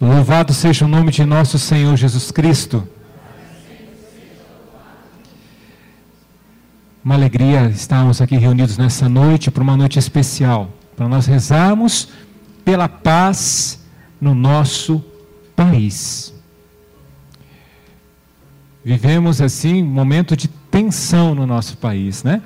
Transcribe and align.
Louvado 0.00 0.54
seja 0.54 0.86
o 0.86 0.88
nome 0.88 1.12
de 1.12 1.26
nosso 1.26 1.58
Senhor 1.58 1.94
Jesus 1.94 2.30
Cristo. 2.30 2.88
Uma 7.04 7.16
alegria 7.16 7.66
estarmos 7.66 8.22
aqui 8.22 8.38
reunidos 8.38 8.78
nessa 8.78 9.10
noite, 9.10 9.50
para 9.50 9.62
uma 9.62 9.76
noite 9.76 9.98
especial, 9.98 10.70
para 10.96 11.06
nós 11.06 11.26
rezarmos 11.26 12.08
pela 12.64 12.88
paz 12.88 13.84
no 14.18 14.34
nosso 14.34 15.04
país. 15.54 16.32
Vivemos 18.82 19.42
assim 19.42 19.82
um 19.82 19.86
momento 19.86 20.34
de 20.34 20.48
tensão 20.48 21.34
no 21.34 21.46
nosso 21.46 21.76
país, 21.76 22.24
né? 22.24 22.40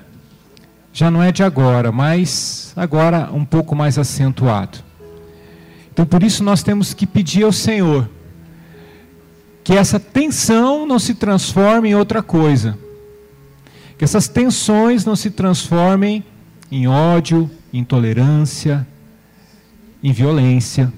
Já 0.93 1.09
não 1.09 1.23
é 1.23 1.31
de 1.31 1.45
agora, 1.45 1.93
mas 1.93 2.73
agora 2.75 3.31
um 3.33 3.45
pouco 3.45 3.77
mais 3.77 3.97
acentuado. 3.97 4.79
Então 5.95 6.05
por 6.05 6.25
isso 6.25 6.43
nós 6.43 6.61
temos 6.61 6.93
que 6.93 7.07
pedir 7.07 7.45
ao 7.45 7.53
Senhor 7.53 8.11
que 9.63 9.73
essa 9.73 10.01
tensão 10.01 10.85
não 10.85 10.99
se 10.99 11.15
transforme 11.15 11.91
em 11.91 11.95
outra 11.95 12.21
coisa. 12.21 12.77
Que 13.97 14.03
essas 14.03 14.27
tensões 14.27 15.05
não 15.05 15.15
se 15.15 15.31
transformem 15.31 16.25
em 16.71 16.89
ódio, 16.89 17.49
intolerância, 17.73 18.85
em 20.03 20.13
violência. 20.13 20.93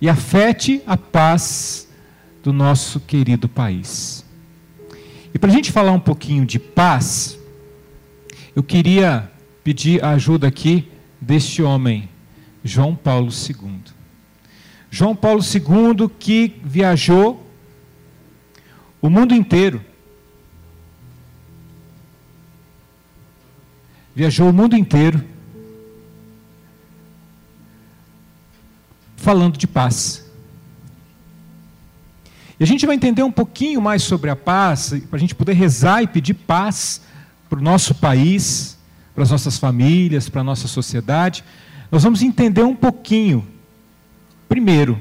E 0.00 0.08
afete 0.08 0.82
a 0.86 0.96
paz 0.96 1.88
do 2.42 2.52
nosso 2.52 2.98
querido 2.98 3.48
país. 3.48 4.24
E 5.32 5.38
para 5.38 5.50
a 5.50 5.52
gente 5.52 5.70
falar 5.70 5.92
um 5.92 6.00
pouquinho 6.00 6.44
de 6.44 6.58
paz, 6.58 7.38
eu 8.56 8.62
queria 8.62 9.30
pedir 9.62 10.04
a 10.04 10.10
ajuda 10.10 10.48
aqui 10.48 10.90
deste 11.20 11.62
homem, 11.62 12.08
João 12.64 12.94
Paulo 12.94 13.30
II. 13.30 13.80
João 14.90 15.14
Paulo 15.14 15.40
II 15.42 16.08
que 16.18 16.60
viajou 16.64 17.46
o 19.00 19.08
mundo 19.08 19.34
inteiro. 19.34 19.84
Viajou 24.14 24.50
o 24.50 24.52
mundo 24.52 24.76
inteiro 24.76 25.22
falando 29.16 29.58
de 29.58 29.66
paz. 29.66 30.24
E 32.58 32.64
a 32.64 32.66
gente 32.66 32.86
vai 32.86 32.96
entender 32.96 33.22
um 33.22 33.30
pouquinho 33.30 33.80
mais 33.80 34.02
sobre 34.02 34.30
a 34.30 34.34
paz, 34.34 34.94
para 35.08 35.16
a 35.16 35.20
gente 35.20 35.34
poder 35.34 35.52
rezar 35.52 36.02
e 36.02 36.06
pedir 36.06 36.34
paz 36.34 37.02
para 37.48 37.58
o 37.58 37.62
nosso 37.62 37.94
país, 37.94 38.76
para 39.14 39.22
as 39.22 39.30
nossas 39.30 39.58
famílias, 39.58 40.28
para 40.28 40.40
a 40.40 40.44
nossa 40.44 40.66
sociedade. 40.66 41.44
Nós 41.90 42.02
vamos 42.02 42.22
entender 42.22 42.62
um 42.62 42.76
pouquinho, 42.76 43.46
primeiro, 44.48 44.98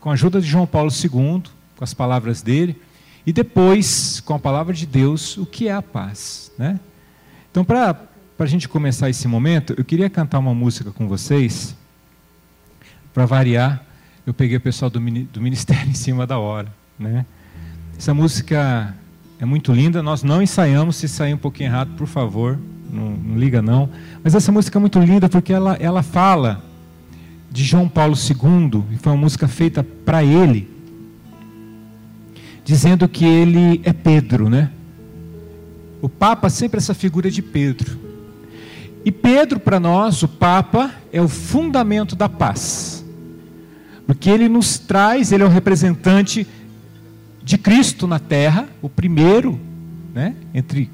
com 0.00 0.10
a 0.10 0.14
ajuda 0.14 0.40
de 0.40 0.46
João 0.46 0.66
Paulo 0.66 0.90
II, 0.90 1.42
com 1.76 1.84
as 1.84 1.94
palavras 1.94 2.42
dele, 2.42 2.80
e 3.24 3.32
depois, 3.32 4.20
com 4.20 4.34
a 4.34 4.38
palavra 4.38 4.72
de 4.72 4.86
Deus, 4.86 5.36
o 5.36 5.46
que 5.46 5.68
é 5.68 5.72
a 5.72 5.82
paz. 5.82 6.50
Né? 6.58 6.80
Então, 7.50 7.64
para 7.64 7.96
a 8.38 8.46
gente 8.46 8.68
começar 8.68 9.08
esse 9.08 9.26
momento, 9.28 9.74
eu 9.76 9.84
queria 9.84 10.10
cantar 10.10 10.38
uma 10.38 10.54
música 10.54 10.90
com 10.90 11.08
vocês, 11.08 11.76
para 13.12 13.24
variar, 13.24 13.82
eu 14.26 14.34
peguei 14.34 14.58
o 14.58 14.60
pessoal 14.60 14.90
do, 14.90 15.00
do 15.00 15.40
ministério 15.40 15.88
em 15.90 15.94
cima 15.94 16.26
da 16.26 16.38
hora. 16.38 16.72
Né? 16.98 17.24
Essa 17.96 18.12
música 18.12 18.94
é 19.38 19.44
muito 19.44 19.72
linda, 19.72 20.02
nós 20.02 20.22
não 20.22 20.42
ensaiamos, 20.42 20.96
se 20.96 21.08
sair 21.08 21.34
um 21.34 21.38
pouquinho 21.38 21.68
errado, 21.68 21.96
por 21.96 22.06
favor, 22.06 22.58
não, 22.90 23.10
não 23.10 23.38
liga 23.38 23.60
não. 23.60 23.88
Mas 24.22 24.34
essa 24.34 24.50
música 24.52 24.78
é 24.78 24.80
muito 24.80 24.98
linda 24.98 25.28
porque 25.28 25.52
ela, 25.52 25.76
ela 25.80 26.02
fala 26.02 26.62
de 27.50 27.64
João 27.64 27.88
Paulo 27.88 28.14
II, 28.14 28.82
e 28.92 28.96
foi 28.98 29.12
uma 29.12 29.20
música 29.20 29.48
feita 29.48 29.82
para 29.82 30.22
ele, 30.22 30.68
dizendo 32.64 33.08
que 33.08 33.24
ele 33.24 33.80
é 33.84 33.92
Pedro, 33.92 34.50
né? 34.50 34.70
O 36.02 36.08
Papa 36.08 36.50
sempre 36.50 36.76
é 36.76 36.80
essa 36.80 36.92
figura 36.92 37.30
de 37.30 37.40
Pedro. 37.40 37.98
E 39.04 39.10
Pedro, 39.10 39.58
para 39.58 39.80
nós, 39.80 40.22
o 40.22 40.28
Papa, 40.28 40.90
é 41.12 41.20
o 41.22 41.28
fundamento 41.28 42.14
da 42.14 42.28
paz. 42.28 43.04
Porque 44.06 44.28
ele 44.28 44.48
nos 44.48 44.78
traz, 44.78 45.32
ele 45.32 45.42
é 45.42 45.46
o 45.46 45.48
representante 45.48 46.46
de 47.42 47.56
Cristo 47.56 48.06
na 48.06 48.18
terra, 48.18 48.68
o 48.82 48.88
primeiro, 48.88 49.58
né? 50.12 50.34
entre 50.52 50.90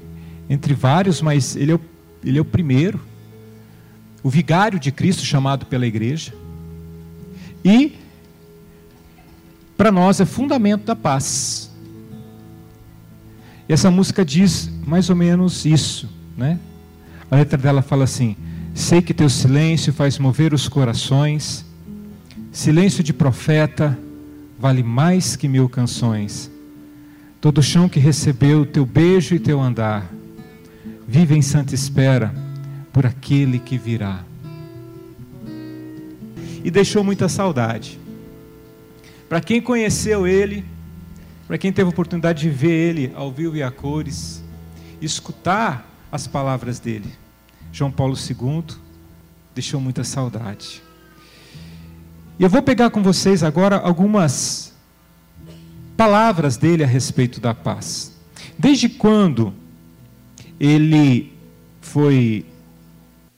entre 0.53 0.75
vários, 0.75 1.19
mas 1.19 1.55
ele 1.55 1.71
é 1.71 1.75
o, 1.75 1.81
ele 2.23 2.37
é 2.37 2.41
o 2.41 2.45
primeiro, 2.45 3.01
o 4.21 4.29
vigário 4.29 4.79
de 4.79 4.91
Cristo 4.91 5.25
chamado 5.25 5.65
pela 5.65 5.87
igreja. 5.87 6.31
E 7.65 7.95
para 9.75 9.91
nós 9.91 10.21
é 10.21 10.25
fundamento 10.25 10.85
da 10.85 10.95
paz. 10.95 11.71
E 13.67 13.73
essa 13.73 13.89
música 13.89 14.23
diz 14.23 14.69
mais 14.85 15.09
ou 15.09 15.15
menos 15.15 15.65
isso, 15.65 16.07
né? 16.37 16.59
A 17.31 17.35
letra 17.35 17.57
dela 17.57 17.81
fala 17.81 18.03
assim: 18.03 18.37
Sei 18.75 19.01
que 19.01 19.13
teu 19.13 19.29
silêncio 19.29 19.91
faz 19.91 20.19
mover 20.19 20.53
os 20.53 20.67
corações, 20.67 21.65
silêncio 22.51 23.03
de 23.03 23.11
profeta 23.11 23.97
vale 24.59 24.83
mais 24.83 25.35
que 25.35 25.47
mil 25.47 25.67
canções. 25.67 26.51
Todo 27.41 27.63
chão 27.63 27.89
que 27.89 27.99
recebeu 27.99 28.65
teu 28.65 28.85
beijo 28.85 29.33
e 29.33 29.39
teu 29.39 29.59
andar 29.59 30.12
vive 31.07 31.35
em 31.35 31.41
santa 31.41 31.75
espera 31.75 32.33
por 32.91 33.05
aquele 33.05 33.59
que 33.59 33.77
virá. 33.77 34.23
E 36.63 36.71
deixou 36.71 37.03
muita 37.03 37.27
saudade. 37.27 37.99
Para 39.27 39.41
quem 39.41 39.61
conheceu 39.61 40.27
ele, 40.27 40.63
para 41.47 41.57
quem 41.57 41.73
teve 41.73 41.87
a 41.87 41.89
oportunidade 41.89 42.41
de 42.41 42.49
ver 42.49 42.71
ele 42.71 43.11
ao 43.15 43.31
vivo 43.31 43.55
e 43.55 43.63
a 43.63 43.71
cores, 43.71 44.43
escutar 45.01 45.89
as 46.11 46.27
palavras 46.27 46.79
dele, 46.79 47.11
João 47.71 47.91
Paulo 47.91 48.15
II 48.15 48.63
deixou 49.53 49.81
muita 49.81 50.03
saudade. 50.03 50.81
E 52.39 52.43
eu 52.43 52.49
vou 52.49 52.61
pegar 52.61 52.89
com 52.89 53.03
vocês 53.03 53.43
agora 53.43 53.77
algumas 53.77 54.73
palavras 55.95 56.57
dele 56.57 56.83
a 56.83 56.87
respeito 56.87 57.39
da 57.39 57.53
paz. 57.53 58.13
Desde 58.57 58.89
quando 58.89 59.53
ele 60.63 61.33
foi 61.81 62.45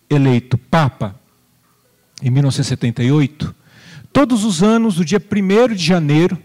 eleito 0.07 0.59
Papa 0.59 1.19
em 2.21 2.29
1978. 2.29 3.55
Todos 4.13 4.43
os 4.43 4.61
anos, 4.61 4.99
no 4.99 5.03
dia 5.03 5.19
1 5.19 5.73
de 5.73 5.83
janeiro, 5.83 6.37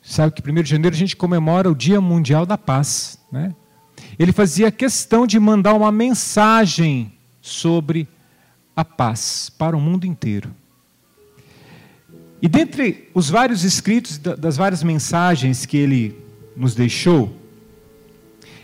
sabe 0.00 0.32
que 0.32 0.48
1 0.48 0.62
de 0.62 0.70
janeiro 0.70 0.94
a 0.94 0.98
gente 0.98 1.16
comemora 1.16 1.68
o 1.68 1.74
Dia 1.74 2.00
Mundial 2.00 2.46
da 2.46 2.56
Paz. 2.56 3.18
Né? 3.32 3.52
Ele 4.16 4.30
fazia 4.32 4.70
questão 4.70 5.26
de 5.26 5.40
mandar 5.40 5.74
uma 5.74 5.90
mensagem 5.90 7.12
sobre 7.42 8.06
a 8.76 8.84
paz 8.84 9.50
para 9.58 9.76
o 9.76 9.80
mundo 9.80 10.06
inteiro. 10.06 10.54
E 12.40 12.46
dentre 12.46 13.10
os 13.12 13.28
vários 13.28 13.64
escritos, 13.64 14.18
das 14.18 14.56
várias 14.56 14.84
mensagens 14.84 15.66
que 15.66 15.76
ele 15.76 16.16
nos 16.56 16.76
deixou, 16.76 17.36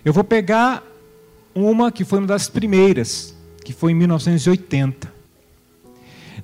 eu 0.04 0.12
vou 0.12 0.24
pegar 0.24 0.82
uma 1.54 1.90
que 1.90 2.04
foi 2.04 2.18
uma 2.18 2.26
das 2.26 2.48
primeiras, 2.48 3.34
que 3.64 3.72
foi 3.72 3.92
em 3.92 3.94
1980, 3.94 5.12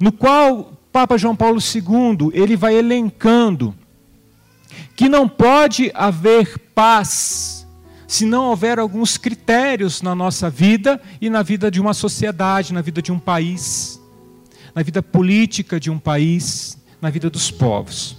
no 0.00 0.12
qual 0.12 0.72
Papa 0.93 1.19
João 1.19 1.37
Paulo 1.37 1.59
II 1.60 2.31
ele 2.32 2.56
vai 2.56 2.75
elencando 2.75 3.75
que 4.97 5.09
não 5.09 5.28
pode 5.28 5.91
haver 5.94 6.59
paz 6.75 7.66
se 8.06 8.26
não 8.26 8.47
houver 8.47 8.78
alguns 8.78 9.16
critérios 9.16 10.03
na 10.03 10.15
nossa 10.15 10.50
vida 10.50 11.00
e 11.20 11.31
na 11.31 11.43
vida 11.43 11.70
de 11.70 11.81
uma 11.81 11.94
sociedade, 11.94 12.72
na 12.72 12.82
vida 12.82 13.00
de 13.00 13.12
um 13.12 13.19
país, 13.19 14.00
na 14.75 14.82
vida 14.82 15.03
política 15.03 15.78
de 15.78 15.91
um 15.91 15.99
país, 15.99 16.76
na 17.00 17.09
vida 17.09 17.31
dos 17.31 17.50
povos. 17.50 18.17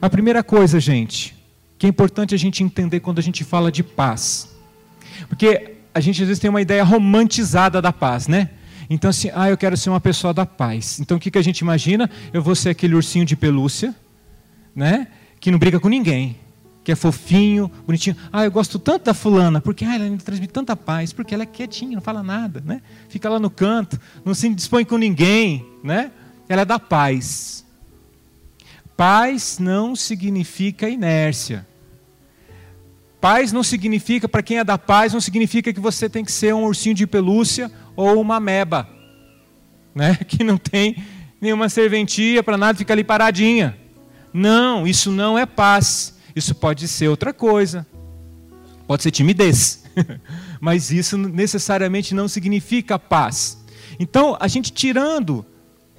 A 0.00 0.10
primeira 0.10 0.42
coisa, 0.42 0.78
gente, 0.78 1.34
que 1.78 1.86
é 1.86 1.88
importante 1.88 2.34
a 2.34 2.38
gente 2.38 2.62
entender 2.62 3.00
quando 3.00 3.18
a 3.18 3.22
gente 3.22 3.44
fala 3.44 3.70
de 3.70 3.82
paz. 3.82 4.54
Porque 5.28 5.76
a 5.94 6.00
gente 6.00 6.20
às 6.22 6.28
vezes 6.28 6.40
tem 6.40 6.50
uma 6.50 6.60
ideia 6.60 6.82
romantizada 6.82 7.80
da 7.80 7.92
paz, 7.92 8.26
né? 8.26 8.50
Então, 8.88 9.08
assim, 9.08 9.30
ah, 9.34 9.48
eu 9.48 9.56
quero 9.56 9.76
ser 9.76 9.90
uma 9.90 10.00
pessoa 10.00 10.34
da 10.34 10.44
paz. 10.44 11.00
Então, 11.00 11.16
o 11.16 11.20
que, 11.20 11.30
que 11.30 11.38
a 11.38 11.42
gente 11.42 11.60
imagina? 11.60 12.10
Eu 12.32 12.42
vou 12.42 12.54
ser 12.54 12.70
aquele 12.70 12.94
ursinho 12.94 13.24
de 13.24 13.36
pelúcia, 13.36 13.94
né? 14.74 15.08
Que 15.40 15.50
não 15.50 15.58
briga 15.58 15.80
com 15.80 15.88
ninguém, 15.88 16.36
que 16.82 16.92
é 16.92 16.94
fofinho, 16.94 17.70
bonitinho. 17.86 18.16
Ah, 18.32 18.44
eu 18.44 18.50
gosto 18.50 18.78
tanto 18.78 19.04
da 19.04 19.14
fulana, 19.14 19.60
porque 19.60 19.84
ah, 19.84 19.94
ela 19.94 20.08
me 20.08 20.18
transmite 20.18 20.52
tanta 20.52 20.76
paz, 20.76 21.12
porque 21.12 21.32
ela 21.32 21.44
é 21.44 21.46
quietinha, 21.46 21.94
não 21.94 22.02
fala 22.02 22.22
nada, 22.22 22.62
né? 22.64 22.82
Fica 23.08 23.28
lá 23.28 23.38
no 23.38 23.48
canto, 23.48 23.98
não 24.24 24.34
se 24.34 24.48
dispõe 24.50 24.84
com 24.84 24.98
ninguém, 24.98 25.64
né? 25.82 26.10
Ela 26.48 26.62
é 26.62 26.64
da 26.64 26.78
paz. 26.78 27.63
Paz 28.96 29.58
não 29.58 29.96
significa 29.96 30.88
inércia. 30.88 31.66
Paz 33.20 33.52
não 33.52 33.62
significa, 33.62 34.28
para 34.28 34.42
quem 34.42 34.58
é 34.58 34.64
da 34.64 34.76
paz, 34.76 35.12
não 35.12 35.20
significa 35.20 35.72
que 35.72 35.80
você 35.80 36.08
tem 36.08 36.24
que 36.24 36.30
ser 36.30 36.54
um 36.54 36.64
ursinho 36.64 36.94
de 36.94 37.06
pelúcia 37.06 37.70
ou 37.96 38.20
uma 38.20 38.38
meba, 38.38 38.88
né? 39.94 40.16
que 40.28 40.44
não 40.44 40.58
tem, 40.58 41.02
nenhuma 41.40 41.68
serventia 41.68 42.42
para 42.42 42.58
nada, 42.58 42.78
fica 42.78 42.92
ali 42.92 43.02
paradinha. 43.02 43.78
Não, 44.32 44.86
isso 44.86 45.10
não 45.10 45.38
é 45.38 45.46
paz. 45.46 46.14
Isso 46.36 46.54
pode 46.54 46.86
ser 46.88 47.08
outra 47.08 47.32
coisa. 47.32 47.86
Pode 48.86 49.02
ser 49.02 49.10
timidez. 49.10 49.84
Mas 50.60 50.90
isso 50.90 51.16
necessariamente 51.16 52.14
não 52.14 52.28
significa 52.28 52.98
paz. 52.98 53.64
Então, 53.98 54.36
a 54.40 54.48
gente 54.48 54.72
tirando 54.72 55.46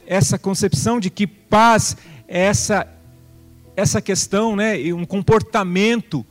essa 0.06 0.38
concepção 0.38 1.00
de 1.00 1.10
que 1.10 1.26
paz 1.26 1.98
essa, 2.28 2.88
essa 3.76 4.02
questão, 4.02 4.56
né, 4.56 4.76
um 4.94 5.06
comportamento 5.06 6.26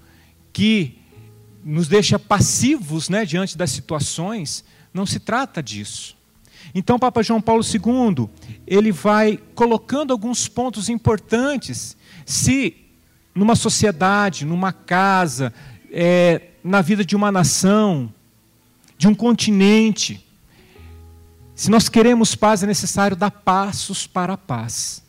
que 0.53 0.99
nos 1.65 1.89
deixa 1.89 2.19
passivos 2.19 3.09
né, 3.09 3.25
diante 3.25 3.57
das 3.57 3.71
situações, 3.71 4.65
não 4.93 5.07
se 5.07 5.19
trata 5.19 5.63
disso. 5.63 6.17
Então, 6.75 6.99
Papa 6.99 7.23
João 7.23 7.41
Paulo 7.41 7.63
II, 7.63 8.29
ele 8.67 8.93
vai 8.93 9.39
colocando 9.55 10.13
alguns 10.13 10.49
pontos 10.49 10.89
importantes. 10.89 11.97
Se 12.25 12.77
numa 13.35 13.57
sociedade, 13.57 14.45
numa 14.45 14.73
casa, 14.73 15.53
é, 15.91 16.51
na 16.63 16.81
vida 16.81 17.05
de 17.05 17.15
uma 17.15 17.31
nação, 17.31 18.13
de 18.97 19.09
um 19.09 19.15
continente, 19.15 20.25
se 21.55 21.71
nós 21.71 21.89
queremos 21.89 22.35
paz, 22.35 22.63
é 22.63 22.67
necessário 22.67 23.17
dar 23.17 23.31
passos 23.31 24.07
para 24.07 24.33
a 24.33 24.39
paz. 24.39 25.04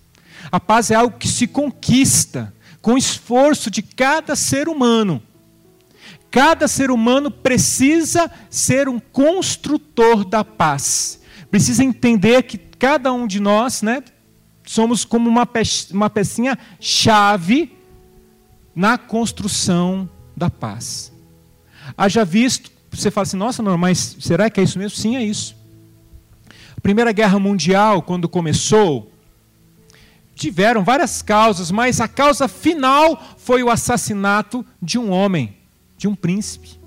A 0.51 0.59
paz 0.59 0.91
é 0.91 0.95
algo 0.95 1.17
que 1.17 1.27
se 1.27 1.47
conquista 1.47 2.53
com 2.81 2.97
esforço 2.97 3.71
de 3.71 3.81
cada 3.81 4.35
ser 4.35 4.67
humano. 4.67 5.21
Cada 6.29 6.67
ser 6.67 6.91
humano 6.91 7.31
precisa 7.31 8.29
ser 8.49 8.89
um 8.89 8.99
construtor 8.99 10.25
da 10.25 10.43
paz. 10.43 11.21
Precisa 11.49 11.83
entender 11.83 12.43
que 12.43 12.57
cada 12.57 13.11
um 13.13 13.25
de 13.25 13.39
nós, 13.39 13.81
né, 13.81 14.03
somos 14.65 15.05
como 15.05 15.29
uma, 15.29 15.45
pe 15.45 15.61
uma 15.91 16.09
pecinha 16.09 16.57
chave 16.79 17.71
na 18.75 18.97
construção 18.97 20.09
da 20.35 20.49
paz. 20.49 21.13
Haja 21.97 22.25
visto, 22.25 22.69
você 22.91 23.09
fala 23.09 23.23
assim, 23.23 23.37
nossa, 23.37 23.63
não, 23.63 23.77
mas 23.77 24.17
será 24.19 24.49
que 24.49 24.59
é 24.59 24.63
isso 24.63 24.77
mesmo? 24.77 24.97
Sim, 24.97 25.15
é 25.15 25.23
isso. 25.23 25.55
Primeira 26.81 27.11
Guerra 27.11 27.39
Mundial, 27.39 28.01
quando 28.01 28.27
começou, 28.27 29.11
tiveram 30.35 30.83
várias 30.83 31.21
causas, 31.21 31.71
mas 31.71 32.01
a 32.01 32.07
causa 32.07 32.47
final 32.47 33.19
foi 33.37 33.63
o 33.63 33.69
assassinato 33.69 34.63
de 34.81 34.99
um 34.99 35.09
homem, 35.09 35.55
de 35.97 36.07
um 36.07 36.13
príncipe. 36.13 36.77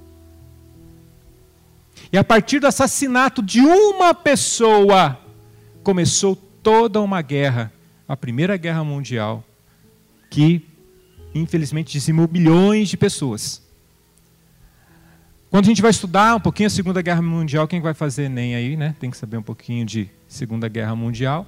E 2.12 2.18
a 2.18 2.22
partir 2.22 2.60
do 2.60 2.66
assassinato 2.66 3.42
de 3.42 3.60
uma 3.60 4.14
pessoa, 4.14 5.18
começou 5.82 6.36
toda 6.62 7.00
uma 7.00 7.22
guerra, 7.22 7.72
a 8.06 8.16
Primeira 8.16 8.56
Guerra 8.56 8.84
Mundial, 8.84 9.42
que 10.30 10.64
infelizmente 11.34 11.92
dizimou 11.92 12.28
milhões 12.30 12.88
de 12.88 12.96
pessoas. 12.96 13.62
Quando 15.50 15.64
a 15.64 15.68
gente 15.68 15.80
vai 15.80 15.90
estudar 15.90 16.36
um 16.36 16.40
pouquinho 16.40 16.66
a 16.66 16.70
Segunda 16.70 17.00
Guerra 17.00 17.22
Mundial, 17.22 17.66
quem 17.66 17.80
vai 17.80 17.94
fazer 17.94 18.24
Enem 18.24 18.54
aí, 18.54 18.76
né? 18.76 18.94
Tem 19.00 19.10
que 19.10 19.16
saber 19.16 19.38
um 19.38 19.42
pouquinho 19.42 19.86
de 19.86 20.10
Segunda 20.26 20.68
Guerra 20.68 20.94
Mundial. 20.94 21.46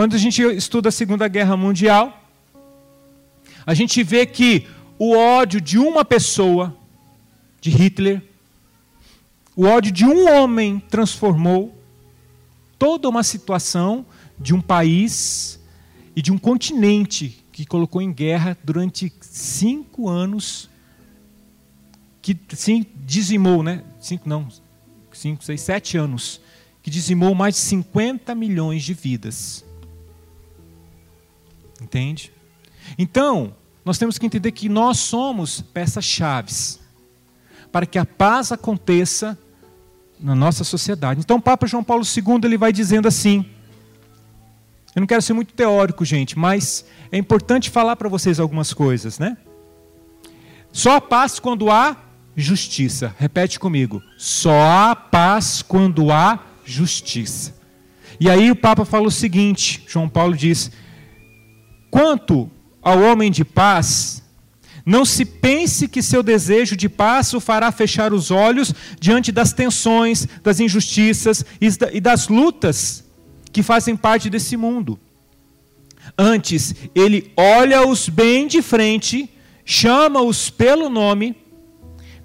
Quando 0.00 0.14
a 0.14 0.18
gente 0.18 0.40
estuda 0.56 0.88
a 0.88 0.92
Segunda 0.92 1.28
Guerra 1.28 1.58
Mundial, 1.58 2.24
a 3.66 3.74
gente 3.74 4.02
vê 4.02 4.24
que 4.24 4.66
o 4.98 5.14
ódio 5.14 5.60
de 5.60 5.76
uma 5.76 6.06
pessoa, 6.06 6.74
de 7.60 7.68
Hitler, 7.68 8.22
o 9.54 9.66
ódio 9.66 9.92
de 9.92 10.06
um 10.06 10.26
homem 10.26 10.82
transformou 10.88 11.78
toda 12.78 13.10
uma 13.10 13.22
situação 13.22 14.06
de 14.38 14.54
um 14.54 14.60
país 14.62 15.60
e 16.16 16.22
de 16.22 16.32
um 16.32 16.38
continente 16.38 17.44
que 17.52 17.66
colocou 17.66 18.00
em 18.00 18.10
guerra 18.10 18.56
durante 18.64 19.12
cinco 19.20 20.08
anos 20.08 20.70
que 22.22 22.34
sim, 22.54 22.86
dizimou, 23.04 23.62
né? 23.62 23.84
Cinco, 24.00 24.26
não, 24.26 24.48
cinco, 25.12 25.44
seis, 25.44 25.60
sete 25.60 25.98
anos, 25.98 26.40
que 26.82 26.88
dizimou 26.88 27.34
mais 27.34 27.54
de 27.54 27.60
50 27.60 28.34
milhões 28.34 28.82
de 28.82 28.94
vidas. 28.94 29.68
Entende? 31.80 32.32
Então, 32.98 33.54
nós 33.84 33.98
temos 33.98 34.18
que 34.18 34.26
entender 34.26 34.52
que 34.52 34.68
nós 34.68 34.98
somos 34.98 35.60
peças-chaves 35.60 36.80
para 37.72 37.86
que 37.86 37.98
a 37.98 38.04
paz 38.04 38.52
aconteça 38.52 39.38
na 40.18 40.34
nossa 40.34 40.64
sociedade. 40.64 41.20
Então, 41.20 41.38
o 41.38 41.42
Papa 41.42 41.66
João 41.66 41.82
Paulo 41.82 42.04
II 42.04 42.40
ele 42.44 42.58
vai 42.58 42.72
dizendo 42.72 43.08
assim. 43.08 43.44
Eu 44.94 45.00
não 45.00 45.06
quero 45.06 45.22
ser 45.22 45.32
muito 45.32 45.54
teórico, 45.54 46.04
gente, 46.04 46.38
mas 46.38 46.84
é 47.12 47.16
importante 47.16 47.70
falar 47.70 47.96
para 47.96 48.08
vocês 48.08 48.40
algumas 48.40 48.74
coisas, 48.74 49.18
né? 49.18 49.36
Só 50.72 50.96
a 50.96 51.00
paz 51.00 51.38
quando 51.38 51.70
há 51.70 51.96
justiça. 52.36 53.14
Repete 53.18 53.58
comigo. 53.58 54.02
Só 54.18 54.52
há 54.52 54.96
paz 54.96 55.62
quando 55.62 56.12
há 56.12 56.40
justiça. 56.64 57.54
E 58.18 58.28
aí 58.28 58.50
o 58.50 58.56
Papa 58.56 58.84
fala 58.84 59.06
o 59.06 59.10
seguinte: 59.10 59.82
João 59.86 60.08
Paulo 60.08 60.36
diz: 60.36 60.70
quanto 61.90 62.50
ao 62.82 63.00
homem 63.00 63.30
de 63.30 63.44
paz, 63.44 64.22
não 64.84 65.04
se 65.04 65.24
pense 65.24 65.86
que 65.86 66.02
seu 66.02 66.22
desejo 66.22 66.76
de 66.76 66.88
paz 66.88 67.34
o 67.34 67.40
fará 67.40 67.70
fechar 67.70 68.12
os 68.12 68.30
olhos 68.30 68.74
diante 68.98 69.30
das 69.30 69.52
tensões, 69.52 70.26
das 70.42 70.60
injustiças 70.60 71.44
e 71.60 72.00
das 72.00 72.28
lutas 72.28 73.04
que 73.52 73.62
fazem 73.62 73.96
parte 73.96 74.30
desse 74.30 74.56
mundo. 74.56 74.98
Antes, 76.16 76.74
ele 76.94 77.32
olha-os 77.36 78.08
bem 78.08 78.46
de 78.46 78.62
frente, 78.62 79.28
chama-os 79.64 80.50
pelo 80.50 80.88
nome 80.88 81.36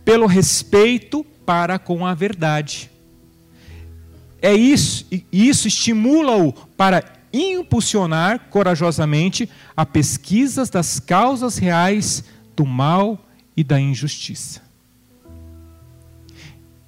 pelo 0.06 0.28
respeito 0.28 1.26
para 1.46 1.80
com 1.80 2.06
a 2.06 2.14
verdade. 2.14 2.92
É 4.40 4.54
isso, 4.54 5.08
isso 5.32 5.68
estimula-o 5.68 6.54
para 6.54 7.02
impulsionar 7.36 8.48
corajosamente 8.50 9.50
a 9.76 9.86
pesquisas 9.86 10.70
das 10.70 11.00
causas 11.00 11.58
reais 11.58 12.24
do 12.56 12.66
mal 12.66 13.20
e 13.56 13.64
da 13.64 13.80
injustiça. 13.80 14.62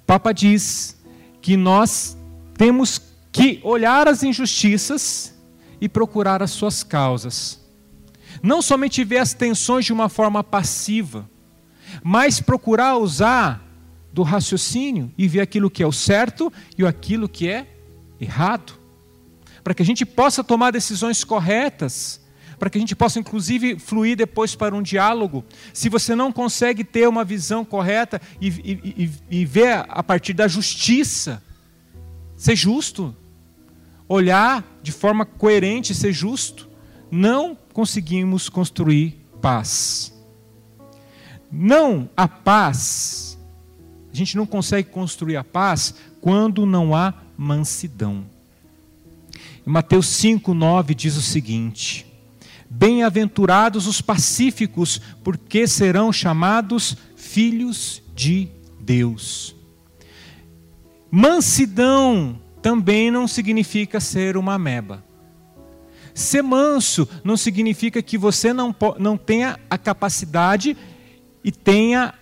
Papa 0.06 0.32
diz 0.32 0.96
que 1.42 1.56
nós 1.56 2.16
temos 2.56 3.00
que 3.30 3.60
olhar 3.62 4.08
as 4.08 4.22
injustiças 4.22 5.34
e 5.80 5.88
procurar 5.88 6.42
as 6.42 6.50
suas 6.50 6.82
causas. 6.82 7.60
Não 8.42 8.62
somente 8.62 9.04
ver 9.04 9.18
as 9.18 9.34
tensões 9.34 9.84
de 9.84 9.92
uma 9.92 10.08
forma 10.08 10.42
passiva, 10.42 11.28
mas 12.02 12.40
procurar 12.40 12.96
usar 12.96 13.62
do 14.12 14.22
raciocínio 14.22 15.12
e 15.16 15.28
ver 15.28 15.40
aquilo 15.40 15.70
que 15.70 15.82
é 15.82 15.86
o 15.86 15.92
certo 15.92 16.50
e 16.76 16.86
aquilo 16.86 17.28
que 17.28 17.48
é 17.48 17.66
errado, 18.20 18.77
para 19.68 19.74
que 19.74 19.82
a 19.82 19.84
gente 19.84 20.06
possa 20.06 20.42
tomar 20.42 20.70
decisões 20.70 21.22
corretas, 21.22 22.22
para 22.58 22.70
que 22.70 22.78
a 22.78 22.80
gente 22.80 22.96
possa 22.96 23.20
inclusive 23.20 23.78
fluir 23.78 24.16
depois 24.16 24.54
para 24.54 24.74
um 24.74 24.80
diálogo. 24.80 25.44
Se 25.74 25.90
você 25.90 26.14
não 26.14 26.32
consegue 26.32 26.82
ter 26.82 27.06
uma 27.06 27.22
visão 27.22 27.66
correta 27.66 28.18
e, 28.40 28.48
e, 28.48 29.12
e, 29.30 29.40
e 29.40 29.44
ver 29.44 29.84
a 29.86 30.02
partir 30.02 30.32
da 30.32 30.48
justiça, 30.48 31.42
ser 32.34 32.56
justo, 32.56 33.14
olhar 34.08 34.64
de 34.82 34.90
forma 34.90 35.26
coerente, 35.26 35.94
ser 35.94 36.14
justo, 36.14 36.66
não 37.10 37.54
conseguimos 37.74 38.48
construir 38.48 39.22
paz. 39.38 40.18
Não 41.52 42.08
há 42.16 42.26
paz. 42.26 43.38
A 44.10 44.16
gente 44.16 44.34
não 44.34 44.46
consegue 44.46 44.88
construir 44.88 45.36
a 45.36 45.44
paz 45.44 45.94
quando 46.22 46.64
não 46.64 46.96
há 46.96 47.12
mansidão. 47.36 48.37
Mateus 49.68 50.06
5:9 50.06 50.94
diz 50.94 51.16
o 51.16 51.20
seguinte: 51.20 52.06
Bem-aventurados 52.70 53.86
os 53.86 54.00
pacíficos, 54.00 54.98
porque 55.22 55.66
serão 55.66 56.10
chamados 56.10 56.96
filhos 57.14 58.02
de 58.14 58.48
Deus. 58.80 59.54
Mansidão 61.10 62.40
também 62.62 63.10
não 63.10 63.28
significa 63.28 64.00
ser 64.00 64.38
uma 64.38 64.58
meba. 64.58 65.04
Ser 66.14 66.42
manso 66.42 67.06
não 67.22 67.36
significa 67.36 68.02
que 68.02 68.16
você 68.16 68.54
não, 68.54 68.74
não 68.98 69.18
tenha 69.18 69.60
a 69.68 69.76
capacidade 69.76 70.76
e 71.44 71.52
tenha 71.52 72.14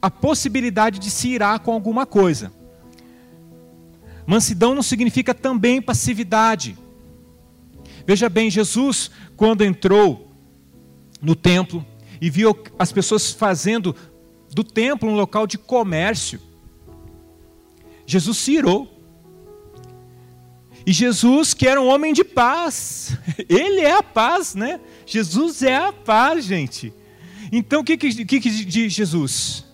a 0.00 0.10
possibilidade 0.10 1.00
de 1.00 1.10
se 1.10 1.30
irar 1.30 1.58
com 1.58 1.72
alguma 1.72 2.06
coisa. 2.06 2.52
Mansidão 4.30 4.76
não 4.76 4.82
significa 4.82 5.34
também 5.34 5.82
passividade. 5.82 6.78
Veja 8.06 8.28
bem, 8.28 8.48
Jesus, 8.48 9.10
quando 9.36 9.64
entrou 9.64 10.30
no 11.20 11.34
templo 11.34 11.84
e 12.20 12.30
viu 12.30 12.56
as 12.78 12.92
pessoas 12.92 13.32
fazendo 13.32 13.92
do 14.54 14.62
templo 14.62 15.08
um 15.08 15.16
local 15.16 15.48
de 15.48 15.58
comércio, 15.58 16.40
Jesus 18.06 18.38
se 18.38 18.52
irou. 18.52 19.02
E 20.86 20.92
Jesus, 20.92 21.52
que 21.52 21.66
era 21.66 21.80
um 21.80 21.88
homem 21.88 22.12
de 22.12 22.22
paz, 22.22 23.18
ele 23.48 23.80
é 23.80 23.94
a 23.94 24.02
paz, 24.02 24.54
né? 24.54 24.78
Jesus 25.04 25.60
é 25.64 25.74
a 25.74 25.92
paz, 25.92 26.44
gente. 26.44 26.94
Então, 27.50 27.80
o 27.80 27.84
que, 27.84 27.96
que, 27.96 28.24
que 28.24 28.38
diz 28.38 28.92
Jesus? 28.92 29.64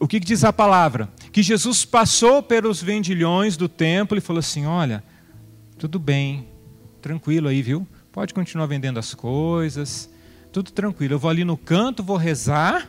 O 0.00 0.08
que, 0.08 0.18
diz 0.18 0.44
a 0.44 0.52
palavra? 0.52 1.10
Que 1.30 1.42
Jesus 1.42 1.84
passou 1.84 2.42
pelos 2.42 2.82
vendilhões 2.82 3.56
do 3.56 3.68
templo 3.68 4.16
e 4.16 4.20
falou 4.20 4.40
assim: 4.40 4.64
Olha, 4.64 5.04
tudo 5.78 5.98
bem, 5.98 6.48
tranquilo 7.02 7.48
aí, 7.48 7.60
viu? 7.60 7.86
Pode 8.10 8.32
continuar 8.32 8.66
vendendo 8.66 8.98
as 8.98 9.12
coisas, 9.12 10.08
tudo 10.50 10.72
tranquilo. 10.72 11.14
Eu 11.14 11.18
vou 11.18 11.30
ali 11.30 11.44
no 11.44 11.56
canto, 11.56 12.02
vou 12.02 12.16
rezar 12.16 12.88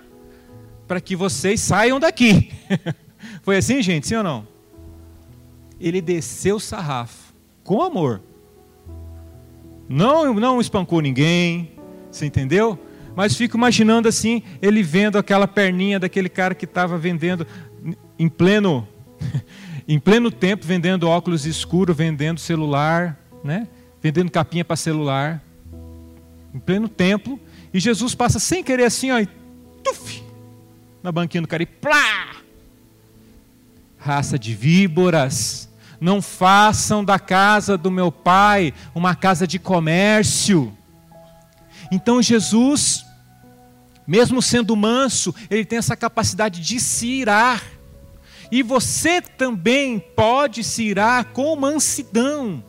para 0.87 1.01
que 1.01 1.15
vocês 1.15 1.59
saiam 1.59 1.99
daqui. 1.99 2.51
Foi 3.43 3.57
assim, 3.57 3.81
gente? 3.81 4.07
Sim 4.07 4.15
ou 4.15 4.23
não? 4.23 4.47
Ele 5.79 5.99
desceu 5.99 6.55
o 6.55 6.59
sarrafo 6.59 7.33
com 7.63 7.81
amor. 7.81 8.21
Não, 9.89 10.33
não 10.33 10.61
espancou 10.61 11.01
ninguém, 11.01 11.71
você 12.09 12.25
entendeu? 12.25 12.79
Mas 13.15 13.35
fico 13.35 13.57
imaginando 13.57 14.07
assim, 14.07 14.43
ele 14.61 14.83
vendo 14.83 15.17
aquela 15.17 15.47
perninha 15.47 15.99
daquele 15.99 16.29
cara 16.29 16.53
que 16.53 16.65
estava 16.65 16.97
vendendo 16.97 17.47
em 18.19 18.27
pleno 18.27 18.87
em 19.87 19.99
pleno 19.99 20.31
tempo 20.31 20.65
vendendo 20.65 21.07
óculos 21.07 21.45
escuros, 21.45 21.95
vendendo 21.95 22.39
celular, 22.39 23.17
né? 23.43 23.67
Vendendo 24.01 24.31
capinha 24.31 24.65
para 24.65 24.75
celular. 24.75 25.41
Em 26.53 26.59
pleno 26.59 26.87
templo, 26.87 27.39
e 27.73 27.79
Jesus 27.79 28.15
passa 28.15 28.39
sem 28.39 28.63
querer 28.63 28.85
assim, 28.85 29.11
ó, 29.11 29.19
e 29.19 29.27
tuf, 29.83 30.23
na 31.03 31.11
banquinha 31.11 31.41
do 31.41 31.47
cara 31.47 31.63
e 31.63 31.65
plá! 31.65 32.37
Raça 33.97 34.39
de 34.39 34.53
víboras, 34.53 35.69
não 35.99 36.21
façam 36.21 37.03
da 37.03 37.19
casa 37.19 37.77
do 37.77 37.91
meu 37.91 38.11
pai 38.11 38.73
uma 38.93 39.15
casa 39.15 39.45
de 39.45 39.59
comércio. 39.59 40.75
Então 41.91 42.21
Jesus, 42.21 43.04
mesmo 44.07 44.41
sendo 44.41 44.75
manso, 44.75 45.33
ele 45.49 45.65
tem 45.65 45.79
essa 45.79 45.95
capacidade 45.95 46.61
de 46.61 46.79
se 46.79 47.07
irar. 47.07 47.63
E 48.51 48.61
você 48.61 49.21
também 49.21 49.99
pode 49.99 50.63
se 50.63 50.83
irar 50.83 51.25
com 51.25 51.55
mansidão. 51.55 52.63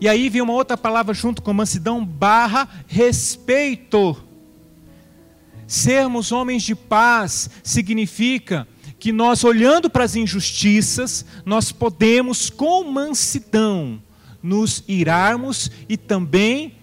E 0.00 0.08
aí 0.08 0.28
vem 0.28 0.42
uma 0.42 0.52
outra 0.52 0.76
palavra 0.76 1.14
junto 1.14 1.40
com 1.40 1.52
mansidão, 1.54 2.04
barra 2.04 2.68
respeito. 2.86 4.16
Sermos 5.66 6.30
homens 6.30 6.62
de 6.62 6.74
paz 6.74 7.48
significa 7.62 8.68
que 8.98 9.12
nós, 9.12 9.44
olhando 9.44 9.88
para 9.88 10.04
as 10.04 10.14
injustiças, 10.14 11.24
nós 11.44 11.72
podemos, 11.72 12.50
com 12.50 12.84
mansidão, 12.84 14.00
nos 14.42 14.84
irarmos 14.86 15.70
e 15.88 15.96
também 15.96 16.74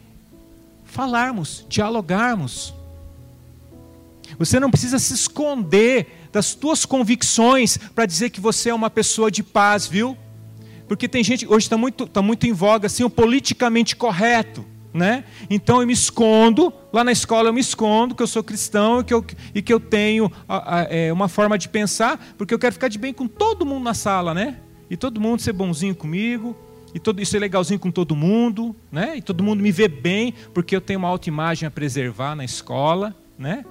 falarmos, 0.84 1.66
dialogarmos. 1.70 2.74
Você 4.38 4.60
não 4.60 4.70
precisa 4.70 5.00
se 5.00 5.14
esconder 5.14 6.28
das 6.32 6.54
tuas 6.54 6.86
convicções 6.86 7.78
para 7.78 8.06
dizer 8.06 8.30
que 8.30 8.40
você 8.40 8.70
é 8.70 8.74
uma 8.74 8.90
pessoa 8.90 9.30
de 9.30 9.44
paz, 9.44 9.88
viu? 9.88 10.18
Porque 10.88 11.08
tem 11.08 11.24
gente, 11.24 11.48
hoje 11.48 11.66
está 11.66 11.78
muito, 11.78 12.06
tá 12.06 12.22
muito 12.22 12.46
em 12.46 12.54
voga 12.54 12.88
assim, 12.88 13.04
o 13.04 13.10
politicamente 13.10 13.96
correto. 13.96 14.66
Né? 14.94 15.24
Então 15.50 15.80
eu 15.80 15.88
me 15.88 15.94
escondo, 15.94 16.74
lá 16.92 17.02
na 17.02 17.14
escola 17.14 17.48
eu 17.48 17.54
me 17.54 17.62
escondo 17.62 18.14
que 18.14 18.22
eu 18.22 18.28
sou 18.28 18.44
cristão 18.44 19.00
e 19.00 19.04
que 19.06 19.14
eu, 19.14 19.26
e 19.56 19.62
que 19.62 19.74
eu 19.74 19.80
tenho 19.80 20.30
a, 20.50 20.80
a, 20.80 20.84
é, 20.90 21.14
uma 21.14 21.30
forma 21.30 21.58
de 21.58 21.70
pensar, 21.70 22.34
porque 22.38 22.54
eu 22.54 22.60
quero 22.60 22.74
ficar 22.74 22.90
de 22.90 23.00
bem 23.00 23.14
com 23.14 23.26
todo 23.26 23.66
mundo 23.66 23.86
na 23.86 23.94
sala, 23.94 24.34
né? 24.34 24.58
E 24.90 24.98
todo 24.98 25.22
mundo 25.22 25.42
ser 25.42 25.54
bonzinho 25.54 25.96
comigo, 25.96 26.58
e 26.94 27.00
todo, 27.00 27.22
isso 27.22 27.38
legalzinho 27.38 27.80
com 27.80 27.90
todo 27.90 28.16
mundo, 28.16 28.76
né? 28.92 29.16
E 29.16 29.22
todo 29.22 29.44
mundo 29.44 29.62
me 29.62 29.72
vê 29.72 29.88
bem, 29.88 30.34
porque 30.54 30.76
eu 30.76 30.82
tenho 30.82 31.00
uma 31.00 31.08
autoimagem 31.08 31.66
a 31.66 31.72
preservar 31.72 32.36
na 32.36 32.44
escola, 32.44 33.16
né? 33.38 33.64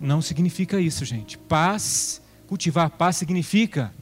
Não 0.00 0.22
significa 0.22 0.80
isso, 0.80 1.04
gente. 1.04 1.36
Paz, 1.36 2.22
cultivar 2.46 2.88
paz 2.88 3.16
significa 3.16 3.92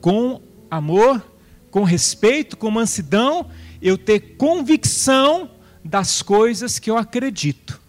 com 0.00 0.42
amor, 0.68 1.24
com 1.70 1.84
respeito, 1.84 2.56
com 2.56 2.70
mansidão, 2.70 3.48
eu 3.80 3.96
ter 3.96 4.36
convicção 4.36 5.48
das 5.84 6.20
coisas 6.22 6.78
que 6.78 6.90
eu 6.90 6.98
acredito, 6.98 7.80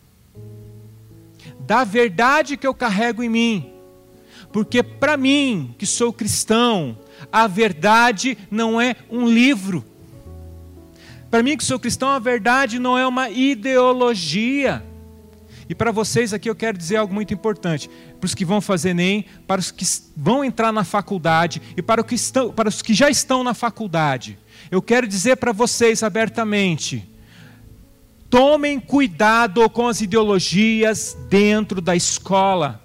da 1.59 1.83
verdade 1.83 2.55
que 2.55 2.67
eu 2.67 2.73
carrego 2.73 3.23
em 3.23 3.29
mim. 3.29 3.71
Porque 4.53 4.83
para 4.83 5.17
mim, 5.17 5.73
que 5.77 5.85
sou 5.85 6.13
cristão, 6.13 6.97
a 7.31 7.47
verdade 7.47 8.37
não 8.51 8.79
é 8.79 8.95
um 9.09 9.27
livro. 9.27 9.83
Para 11.31 11.43
mim, 11.43 11.57
que 11.57 11.63
sou 11.63 11.79
cristão, 11.79 12.09
a 12.09 12.19
verdade 12.19 12.79
não 12.79 12.97
é 12.97 13.05
uma 13.05 13.29
ideologia. 13.29 14.83
E 15.67 15.73
para 15.73 15.91
vocês 15.91 16.33
aqui 16.33 16.49
eu 16.49 16.55
quero 16.55 16.77
dizer 16.77 16.97
algo 16.97 17.13
muito 17.13 17.33
importante. 17.33 17.89
Para 18.19 18.25
os 18.25 18.35
que 18.35 18.45
vão 18.45 18.61
fazer 18.61 18.89
Enem, 18.89 19.25
para 19.47 19.59
os 19.59 19.71
que 19.71 19.85
vão 20.15 20.43
entrar 20.43 20.71
na 20.71 20.83
faculdade 20.83 21.61
e 21.75 21.81
para, 21.81 22.03
que 22.03 22.15
estão, 22.15 22.51
para 22.51 22.69
os 22.69 22.81
que 22.81 22.93
já 22.93 23.09
estão 23.09 23.43
na 23.43 23.53
faculdade. 23.53 24.37
Eu 24.69 24.81
quero 24.81 25.07
dizer 25.07 25.37
para 25.37 25.51
vocês 25.51 26.03
abertamente: 26.03 27.09
tomem 28.29 28.79
cuidado 28.79 29.67
com 29.69 29.87
as 29.87 30.01
ideologias 30.01 31.17
dentro 31.29 31.81
da 31.81 31.95
escola. 31.95 32.81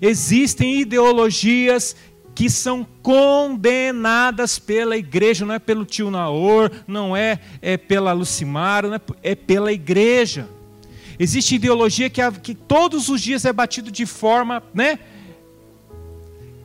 Existem 0.00 0.80
ideologias 0.80 1.96
que 2.34 2.50
são 2.50 2.84
condenadas 3.00 4.58
pela 4.58 4.96
igreja, 4.96 5.46
não 5.46 5.54
é 5.54 5.58
pelo 5.58 5.84
tio 5.84 6.10
Naor, 6.10 6.70
não 6.86 7.16
é, 7.16 7.38
é 7.62 7.76
pela 7.76 8.12
Lucimara, 8.12 8.88
não 8.88 8.96
é, 8.96 9.00
é 9.22 9.34
pela 9.34 9.72
igreja. 9.72 10.48
Existe 11.18 11.54
ideologia 11.54 12.10
que, 12.10 12.20
que 12.42 12.54
todos 12.54 13.08
os 13.08 13.20
dias 13.20 13.44
é 13.44 13.52
batido 13.52 13.90
de 13.90 14.04
forma, 14.04 14.62
né? 14.72 14.98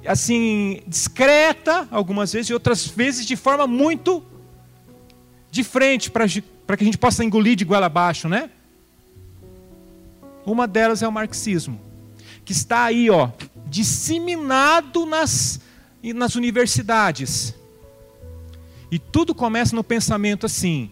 Assim, 0.05 0.81
discreta, 0.87 1.87
algumas 1.91 2.33
vezes, 2.33 2.49
e 2.49 2.53
outras 2.53 2.87
vezes 2.87 3.25
de 3.25 3.35
forma 3.35 3.67
muito 3.67 4.23
de 5.51 5.63
frente, 5.63 6.09
para 6.09 6.27
que 6.27 6.43
a 6.83 6.83
gente 6.83 6.97
possa 6.97 7.23
engolir 7.23 7.55
de 7.55 7.65
goela 7.65 7.87
abaixo, 7.87 8.27
né? 8.27 8.49
Uma 10.45 10.67
delas 10.67 11.03
é 11.03 11.07
o 11.07 11.11
marxismo, 11.11 11.79
que 12.43 12.51
está 12.51 12.85
aí, 12.85 13.09
ó, 13.09 13.29
disseminado 13.67 15.05
nas, 15.05 15.59
nas 16.15 16.35
universidades. 16.35 17.53
E 18.91 18.97
tudo 18.97 19.35
começa 19.35 19.75
no 19.75 19.83
pensamento 19.83 20.45
assim: 20.45 20.91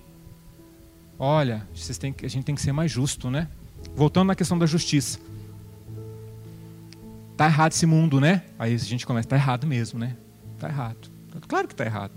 Olha, 1.20 1.68
têm, 2.00 2.16
a 2.24 2.28
gente 2.28 2.44
tem 2.46 2.56
que 2.56 2.62
ser 2.62 2.72
mais 2.72 2.92
justo, 2.92 3.30
né? 3.30 3.48
Voltando 3.96 4.28
na 4.28 4.36
questão 4.36 4.58
da 4.58 4.66
justiça. 4.66 5.20
Tá 7.36 7.46
errado 7.46 7.72
esse 7.72 7.86
mundo, 7.86 8.20
né? 8.20 8.44
Aí 8.58 8.74
a 8.74 8.78
gente 8.78 9.06
começa, 9.06 9.28
tá 9.28 9.36
errado 9.36 9.66
mesmo, 9.66 10.00
né? 10.00 10.16
Tá 10.60 10.68
errado. 10.68 11.10
Claro 11.48 11.68
que 11.68 11.76
tá 11.76 11.86
errado. 11.86 12.14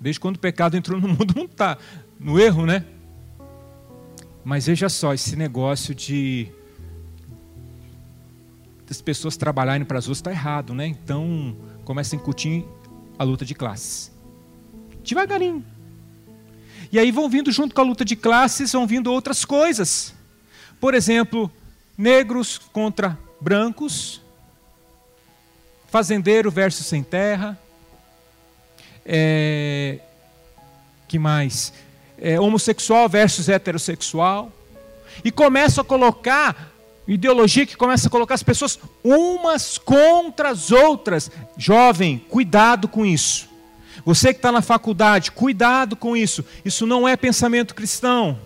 Desde 0.00 0.20
quando 0.20 0.36
o 0.36 0.38
pecado 0.38 0.76
entrou 0.76 1.00
no 1.00 1.08
mundo, 1.08 1.34
não 1.34 1.46
tá 1.46 1.78
no 2.18 2.38
erro, 2.38 2.66
né? 2.66 2.84
Mas 4.44 4.66
veja 4.66 4.88
só, 4.88 5.12
esse 5.12 5.34
negócio 5.34 5.94
de 5.94 6.48
das 8.86 9.00
pessoas 9.00 9.36
trabalharem 9.36 9.84
para 9.84 9.98
as 9.98 10.04
outras 10.04 10.18
está 10.18 10.30
errado, 10.30 10.72
né? 10.72 10.86
Então 10.86 11.56
começa 11.84 12.14
a 12.14 12.16
incutir 12.16 12.64
a 13.18 13.24
luta 13.24 13.44
de 13.44 13.54
classes. 13.54 14.12
Devagarinho, 15.02 15.64
e 16.92 16.98
aí 16.98 17.10
vão 17.10 17.28
vindo, 17.28 17.50
junto 17.50 17.74
com 17.74 17.80
a 17.80 17.84
luta 17.84 18.04
de 18.04 18.16
classes, 18.16 18.72
vão 18.72 18.86
vindo 18.86 19.12
outras 19.12 19.44
coisas. 19.44 20.14
Por 20.80 20.94
exemplo, 20.94 21.50
negros 21.96 22.58
contra 22.72 23.18
brancos, 23.40 24.20
fazendeiro 25.88 26.50
versus 26.50 26.86
sem 26.86 27.02
terra. 27.02 27.58
É, 29.04 29.98
que 31.08 31.18
mais? 31.18 31.72
É, 32.18 32.38
homossexual 32.40 33.08
versus 33.08 33.48
heterossexual. 33.48 34.52
E 35.24 35.30
começa 35.30 35.80
a 35.80 35.84
colocar 35.84 36.72
ideologia 37.08 37.64
que 37.64 37.76
começa 37.76 38.08
a 38.08 38.10
colocar 38.10 38.34
as 38.34 38.42
pessoas 38.42 38.78
umas 39.02 39.78
contra 39.78 40.50
as 40.50 40.70
outras. 40.70 41.30
Jovem, 41.56 42.18
cuidado 42.28 42.88
com 42.88 43.06
isso. 43.06 43.48
Você 44.04 44.32
que 44.32 44.38
está 44.38 44.52
na 44.52 44.62
faculdade, 44.62 45.32
cuidado 45.32 45.96
com 45.96 46.16
isso. 46.16 46.44
Isso 46.64 46.86
não 46.86 47.06
é 47.06 47.16
pensamento 47.16 47.74
cristão. 47.74 48.38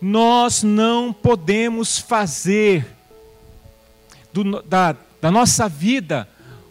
Nós 0.00 0.62
não 0.62 1.12
podemos 1.12 1.98
fazer 1.98 2.86
do, 4.32 4.62
da, 4.62 4.96
da 5.20 5.30
nossa 5.30 5.68
vida 5.68 6.28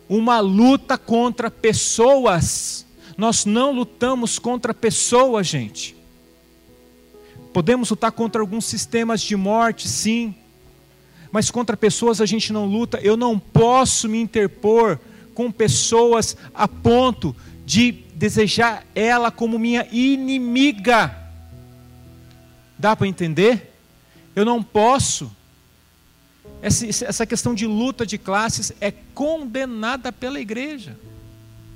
uma 0.07 0.39
luta 0.39 0.97
contra 0.97 1.51
pessoas. 1.51 2.85
Nós 3.17 3.45
não 3.45 3.71
lutamos 3.71 4.39
contra 4.39 4.73
pessoas, 4.73 5.47
gente. 5.47 5.95
Podemos 7.53 7.89
lutar 7.89 8.11
contra 8.11 8.41
alguns 8.41 8.65
sistemas 8.65 9.21
de 9.21 9.35
morte, 9.35 9.87
sim, 9.87 10.35
mas 11.31 11.51
contra 11.51 11.77
pessoas 11.77 12.21
a 12.21 12.25
gente 12.25 12.51
não 12.51 12.65
luta. 12.65 12.99
Eu 13.01 13.15
não 13.15 13.37
posso 13.37 14.07
me 14.07 14.19
interpor 14.19 14.99
com 15.33 15.51
pessoas 15.51 16.35
a 16.53 16.67
ponto 16.67 17.35
de 17.69 17.91
desejar 17.91 18.83
ela 18.95 19.29
como 19.29 19.59
minha 19.59 19.87
inimiga. 19.91 21.15
Dá 22.75 22.95
para 22.95 23.05
entender? 23.05 23.75
Eu 24.35 24.43
não 24.43 24.63
posso. 24.63 25.31
Essa 26.63 27.27
questão 27.27 27.53
de 27.53 27.67
luta 27.67 28.07
de 28.07 28.17
classes 28.17 28.73
é 28.81 28.89
condenada 28.89 30.11
pela 30.11 30.39
igreja. 30.39 30.97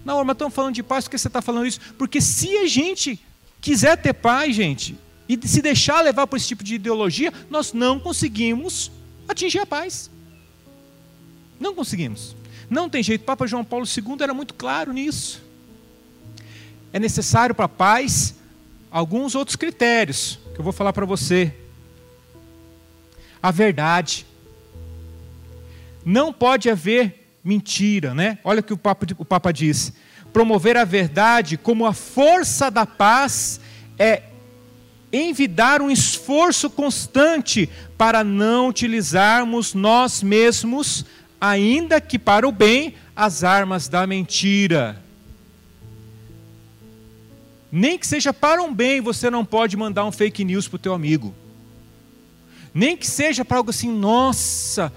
Não, 0.04 0.26
mas 0.26 0.34
estamos 0.34 0.56
falando 0.56 0.74
de 0.74 0.82
paz, 0.82 1.04
por 1.04 1.12
que 1.12 1.18
você 1.20 1.28
está 1.28 1.44
falando 1.44 1.68
isso? 1.68 1.80
Porque 1.96 2.20
se 2.20 2.58
a 2.58 2.66
gente 2.66 3.24
quiser 3.62 3.96
ter 3.96 4.14
paz, 4.14 4.56
gente, 4.56 4.98
e 5.30 5.40
se 5.48 5.62
deixar 5.62 6.02
levar 6.02 6.26
por 6.26 6.38
esse 6.38 6.48
tipo 6.48 6.64
de 6.64 6.74
ideologia, 6.74 7.32
nós 7.52 7.72
não 7.72 8.00
conseguimos 8.00 8.92
atingir 9.28 9.60
a 9.60 9.66
paz. 9.68 10.10
Não 11.60 11.76
conseguimos. 11.76 12.36
Não 12.68 12.90
tem 12.90 13.04
jeito. 13.04 13.24
Papa 13.24 13.46
João 13.46 13.64
Paulo 13.64 13.86
II 13.86 14.18
era 14.22 14.34
muito 14.34 14.56
claro 14.56 14.92
nisso. 14.92 15.44
É 16.94 17.00
necessário 17.00 17.56
para 17.56 17.66
a 17.66 17.70
paz 17.70 18.36
alguns 18.92 19.34
outros 19.34 19.56
critérios 19.56 20.40
que 20.54 20.60
eu 20.60 20.64
vou 20.64 20.72
falar 20.72 20.94
para 20.94 21.06
você. 21.06 21.52
A 23.42 23.50
verdade. 23.50 24.28
Não 26.06 26.32
pode 26.32 26.70
haver 26.70 27.28
mentira, 27.44 28.14
né? 28.14 28.38
Olha 28.44 28.60
o 28.60 28.64
que 28.64 28.74
o 28.74 28.78
Papa, 28.78 29.08
o 29.18 29.26
Papa 29.26 29.52
diz. 29.52 29.92
Promover 30.32 30.78
a 30.78 30.86
verdade 30.86 31.58
como 31.58 31.86
a 31.86 31.94
força 31.94 32.70
da 32.70 32.86
paz 32.86 33.60
é 33.98 34.24
envidar 35.12 35.82
um 35.82 35.90
esforço 35.90 36.70
constante 36.70 37.70
para 37.98 38.24
não 38.24 38.70
utilizarmos 38.70 39.74
nós 39.74 40.24
mesmos, 40.24 41.06
ainda 41.40 42.00
que 42.00 42.18
para 42.18 42.48
o 42.48 42.52
bem, 42.52 42.96
as 43.16 43.44
armas 43.44 43.88
da 43.88 44.08
mentira. 44.08 45.03
Nem 47.76 47.98
que 47.98 48.06
seja 48.06 48.32
para 48.32 48.62
um 48.62 48.72
bem, 48.72 49.02
você 49.02 49.32
não 49.32 49.44
pode 49.44 49.76
mandar 49.76 50.06
um 50.06 50.12
fake 50.12 50.46
news 50.46 50.68
para 50.68 50.76
o 50.76 50.80
teu 50.80 50.94
amigo. 50.94 51.34
Nem 52.72 52.96
que 52.96 53.08
seja 53.08 53.44
para 53.44 53.58
algo 53.58 53.72
assim, 53.72 53.90
nossa, 53.90 54.94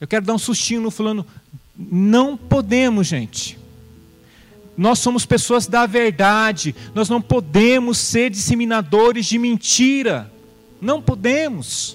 eu 0.00 0.08
quero 0.08 0.24
dar 0.24 0.32
um 0.32 0.38
sustinho 0.38 0.80
no 0.80 0.90
fulano. 0.90 1.26
Não 1.76 2.34
podemos, 2.34 3.06
gente. 3.06 3.58
Nós 4.74 5.00
somos 5.00 5.26
pessoas 5.26 5.66
da 5.66 5.84
verdade. 5.84 6.74
Nós 6.94 7.10
não 7.10 7.20
podemos 7.20 7.98
ser 7.98 8.30
disseminadores 8.30 9.26
de 9.26 9.38
mentira. 9.38 10.32
Não 10.80 11.02
podemos. 11.02 11.94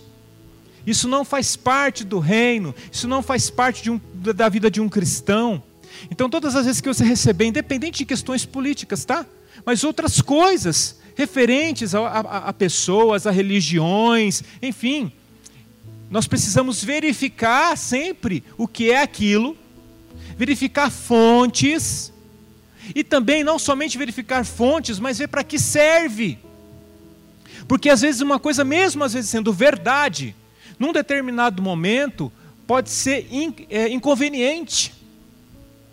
Isso 0.85 1.07
não 1.07 1.25
faz 1.25 1.55
parte 1.55 2.03
do 2.03 2.19
reino. 2.19 2.75
Isso 2.91 3.07
não 3.07 3.23
faz 3.23 3.49
parte 3.49 3.89
um, 3.89 3.99
da 4.13 4.47
vida 4.47 4.69
de 4.69 4.79
um 4.79 4.87
cristão. 4.87 5.63
Então, 6.11 6.29
todas 6.29 6.55
as 6.55 6.67
vezes 6.67 6.81
que 6.81 6.87
você 6.87 7.03
receber, 7.03 7.45
independente 7.45 7.97
de 7.97 8.05
questões 8.05 8.45
políticas, 8.45 9.03
tá? 9.03 9.25
Mas 9.63 9.83
outras 9.83 10.21
coisas 10.21 10.99
referentes 11.15 11.93
a, 11.95 11.99
a, 11.99 12.19
a 12.49 12.53
pessoas, 12.53 13.27
a 13.27 13.31
religiões, 13.31 14.43
enfim, 14.61 15.11
nós 16.09 16.27
precisamos 16.27 16.83
verificar 16.83 17.77
sempre 17.77 18.43
o 18.57 18.67
que 18.67 18.91
é 18.91 19.01
aquilo, 19.01 19.57
verificar 20.37 20.91
fontes, 20.91 22.11
e 22.93 23.03
também 23.03 23.43
não 23.43 23.57
somente 23.57 23.97
verificar 23.97 24.45
fontes, 24.45 24.99
mas 24.99 25.17
ver 25.17 25.27
para 25.27 25.43
que 25.43 25.57
serve. 25.57 26.37
Porque 27.67 27.89
às 27.89 28.01
vezes 28.01 28.21
uma 28.21 28.39
coisa, 28.39 28.63
mesmo 28.63 29.03
às 29.03 29.13
vezes 29.13 29.29
sendo 29.29 29.51
verdade, 29.51 30.35
num 30.77 30.91
determinado 30.91 31.61
momento, 31.61 32.31
pode 32.67 32.89
ser 32.89 33.27
é, 33.69 33.89
inconveniente. 33.89 34.93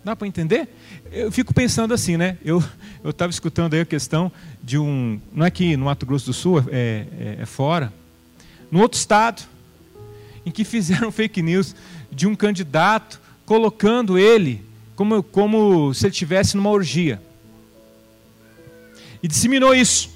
Dá 0.03 0.15
para 0.15 0.27
entender? 0.27 0.67
Eu 1.15 1.31
fico 1.31 1.53
pensando 1.53 1.93
assim, 1.93 2.17
né? 2.17 2.39
Eu 2.43 2.63
estava 3.05 3.29
escutando 3.29 3.75
aí 3.75 3.81
a 3.81 3.85
questão 3.85 4.31
de 4.63 4.79
um. 4.79 5.21
Não 5.31 5.45
é 5.45 5.51
que 5.51 5.77
no 5.77 5.85
Mato 5.85 6.07
Grosso 6.07 6.25
do 6.25 6.33
Sul, 6.33 6.59
é, 6.71 7.05
é, 7.19 7.37
é 7.41 7.45
fora. 7.45 7.93
No 8.71 8.79
outro 8.79 8.97
estado, 8.97 9.43
em 10.43 10.49
que 10.49 10.63
fizeram 10.63 11.11
fake 11.13 11.39
news 11.43 11.75
de 12.11 12.25
um 12.25 12.35
candidato 12.35 13.21
colocando 13.45 14.17
ele 14.17 14.65
como, 14.95 15.21
como 15.21 15.93
se 15.93 16.07
ele 16.07 16.13
estivesse 16.13 16.57
numa 16.57 16.71
orgia. 16.71 17.21
E 19.21 19.27
disseminou 19.27 19.75
isso. 19.75 20.09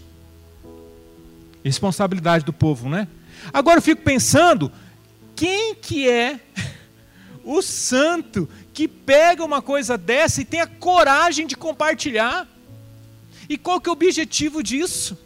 Responsabilidade 1.64 2.44
do 2.44 2.52
povo, 2.52 2.90
né? 2.90 3.08
Agora 3.54 3.78
eu 3.78 3.84
fico 3.84 4.02
pensando, 4.02 4.72
quem 5.36 5.76
que 5.76 6.10
é 6.10 6.40
o 7.48 7.62
santo 7.62 8.48
que 8.74 8.90
pega 8.90 9.44
uma 9.44 9.62
coisa 9.62 9.98
dessa 9.98 10.42
e 10.42 10.46
tem 10.46 10.60
a 10.60 10.68
coragem 10.68 11.48
de 11.48 11.56
compartilhar? 11.56 12.46
E 13.48 13.58
qual 13.58 13.80
que 13.80 13.88
é 13.88 13.92
o 13.92 13.94
objetivo 13.94 14.62
disso? 14.62 15.18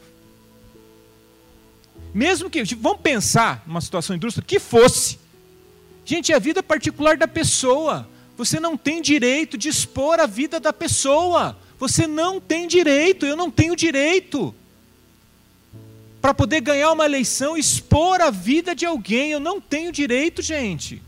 Mesmo 2.14 2.48
que, 2.48 2.64
vamos 2.76 3.02
pensar 3.02 3.64
numa 3.66 3.82
situação 3.82 4.16
indústria 4.16 4.46
que 4.46 4.60
fosse. 4.60 5.18
Gente, 6.06 6.32
é 6.32 6.36
a 6.36 6.40
vida 6.40 6.62
particular 6.62 7.18
da 7.18 7.28
pessoa. 7.28 8.08
Você 8.38 8.60
não 8.60 8.78
tem 8.78 9.02
direito 9.02 9.58
de 9.58 9.70
expor 9.70 10.20
a 10.20 10.28
vida 10.28 10.60
da 10.60 10.72
pessoa. 10.72 11.58
Você 11.80 12.06
não 12.06 12.40
tem 12.40 12.68
direito, 12.68 13.26
eu 13.26 13.36
não 13.36 13.50
tenho 13.50 13.76
direito. 13.76 14.54
Para 16.22 16.36
poder 16.36 16.62
ganhar 16.62 16.92
uma 16.92 17.06
eleição, 17.06 17.58
expor 17.58 18.22
a 18.22 18.30
vida 18.30 18.76
de 18.76 18.86
alguém, 18.86 19.32
eu 19.32 19.40
não 19.40 19.60
tenho 19.60 19.92
direito, 19.92 20.44
gente. 20.44 21.02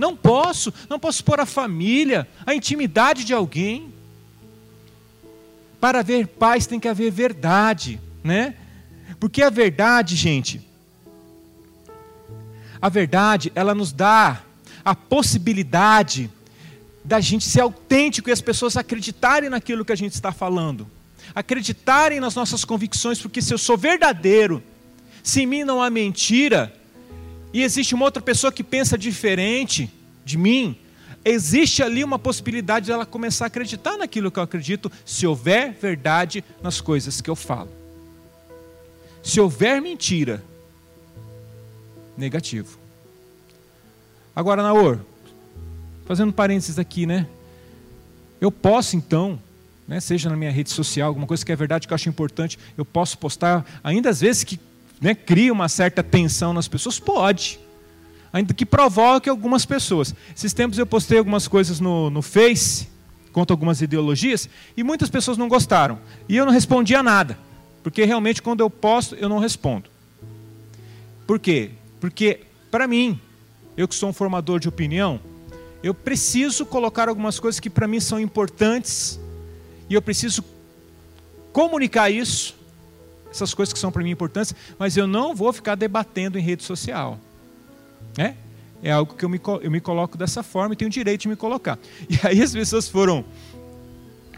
Não 0.00 0.16
posso, 0.16 0.72
não 0.88 0.98
posso 0.98 1.18
expor 1.18 1.38
a 1.38 1.44
família, 1.44 2.26
a 2.46 2.54
intimidade 2.54 3.22
de 3.22 3.34
alguém. 3.34 3.92
Para 5.78 6.00
haver 6.00 6.26
paz 6.26 6.66
tem 6.66 6.80
que 6.80 6.88
haver 6.88 7.12
verdade, 7.12 8.00
né? 8.24 8.54
Porque 9.20 9.42
a 9.42 9.50
verdade, 9.50 10.16
gente, 10.16 10.66
a 12.80 12.88
verdade, 12.88 13.52
ela 13.54 13.74
nos 13.74 13.92
dá 13.92 14.42
a 14.82 14.94
possibilidade 14.94 16.30
da 17.04 17.20
gente 17.20 17.44
ser 17.44 17.60
autêntico 17.60 18.30
e 18.30 18.32
as 18.32 18.40
pessoas 18.40 18.78
acreditarem 18.78 19.50
naquilo 19.50 19.84
que 19.84 19.92
a 19.92 19.96
gente 19.96 20.14
está 20.14 20.32
falando. 20.32 20.90
Acreditarem 21.34 22.20
nas 22.20 22.34
nossas 22.34 22.64
convicções, 22.64 23.20
porque 23.20 23.42
se 23.42 23.52
eu 23.52 23.58
sou 23.58 23.76
verdadeiro, 23.76 24.62
se 25.22 25.42
em 25.42 25.46
mim 25.46 25.62
não 25.62 25.82
há 25.82 25.90
mentira, 25.90 26.74
e 27.52 27.62
existe 27.62 27.94
uma 27.94 28.04
outra 28.04 28.22
pessoa 28.22 28.52
que 28.52 28.62
pensa 28.62 28.96
diferente 28.96 29.90
de 30.24 30.38
mim, 30.38 30.76
existe 31.24 31.82
ali 31.82 32.04
uma 32.04 32.18
possibilidade 32.18 32.86
dela 32.86 33.04
começar 33.04 33.46
a 33.46 33.48
acreditar 33.48 33.96
naquilo 33.96 34.30
que 34.30 34.38
eu 34.38 34.42
acredito, 34.42 34.90
se 35.04 35.26
houver 35.26 35.72
verdade 35.72 36.44
nas 36.62 36.80
coisas 36.80 37.20
que 37.20 37.28
eu 37.28 37.36
falo. 37.36 37.70
Se 39.22 39.40
houver 39.40 39.82
mentira, 39.82 40.42
negativo. 42.16 42.78
Agora, 44.34 44.62
Naor, 44.62 45.00
fazendo 46.06 46.32
parênteses 46.32 46.78
aqui, 46.78 47.04
né? 47.04 47.26
Eu 48.40 48.50
posso 48.50 48.96
então, 48.96 49.38
né, 49.86 50.00
seja 50.00 50.30
na 50.30 50.36
minha 50.36 50.50
rede 50.50 50.70
social, 50.70 51.08
alguma 51.08 51.26
coisa 51.26 51.44
que 51.44 51.52
é 51.52 51.56
verdade 51.56 51.86
que 51.86 51.92
eu 51.92 51.94
acho 51.94 52.08
importante, 52.08 52.58
eu 52.78 52.84
posso 52.84 53.18
postar, 53.18 53.66
ainda 53.84 54.08
às 54.08 54.20
vezes 54.20 54.44
que 54.44 54.58
né, 55.00 55.14
cria 55.14 55.52
uma 55.52 55.68
certa 55.68 56.02
tensão 56.02 56.52
nas 56.52 56.68
pessoas? 56.68 56.98
Pode. 56.98 57.58
Ainda 58.32 58.54
que 58.54 58.66
provoque 58.66 59.28
algumas 59.28 59.64
pessoas. 59.64 60.14
Esses 60.36 60.52
tempos 60.52 60.78
eu 60.78 60.86
postei 60.86 61.18
algumas 61.18 61.48
coisas 61.48 61.80
no, 61.80 62.10
no 62.10 62.22
Face, 62.22 62.88
contra 63.32 63.54
algumas 63.54 63.80
ideologias, 63.80 64.48
e 64.76 64.82
muitas 64.82 65.08
pessoas 65.08 65.36
não 65.36 65.48
gostaram. 65.48 65.98
E 66.28 66.36
eu 66.36 66.44
não 66.44 66.52
respondia 66.52 67.02
nada. 67.02 67.38
Porque 67.82 68.04
realmente 68.04 68.42
quando 68.42 68.60
eu 68.60 68.70
posto, 68.70 69.14
eu 69.14 69.28
não 69.28 69.38
respondo. 69.38 69.88
Por 71.26 71.38
quê? 71.38 71.70
Porque, 72.00 72.40
para 72.70 72.86
mim, 72.86 73.20
eu 73.76 73.88
que 73.88 73.94
sou 73.94 74.08
um 74.08 74.12
formador 74.12 74.60
de 74.60 74.68
opinião, 74.68 75.20
eu 75.82 75.94
preciso 75.94 76.66
colocar 76.66 77.08
algumas 77.08 77.40
coisas 77.40 77.58
que 77.58 77.70
para 77.70 77.88
mim 77.88 78.00
são 78.00 78.20
importantes 78.20 79.18
e 79.88 79.94
eu 79.94 80.02
preciso 80.02 80.44
comunicar 81.52 82.10
isso, 82.10 82.56
essas 83.30 83.54
coisas 83.54 83.72
que 83.72 83.78
são 83.78 83.92
para 83.92 84.02
mim 84.02 84.10
importantes, 84.10 84.54
mas 84.78 84.96
eu 84.96 85.06
não 85.06 85.34
vou 85.34 85.52
ficar 85.52 85.74
debatendo 85.74 86.38
em 86.38 86.42
rede 86.42 86.64
social. 86.64 87.18
É, 88.18 88.34
é 88.82 88.90
algo 88.90 89.14
que 89.14 89.24
eu 89.24 89.28
me, 89.28 89.40
eu 89.62 89.70
me 89.70 89.80
coloco 89.80 90.16
dessa 90.16 90.42
forma 90.42 90.74
e 90.74 90.76
tenho 90.76 90.88
o 90.88 90.92
direito 90.92 91.22
de 91.22 91.28
me 91.28 91.36
colocar. 91.36 91.78
E 92.08 92.18
aí 92.26 92.42
as 92.42 92.52
pessoas 92.52 92.88
foram, 92.88 93.24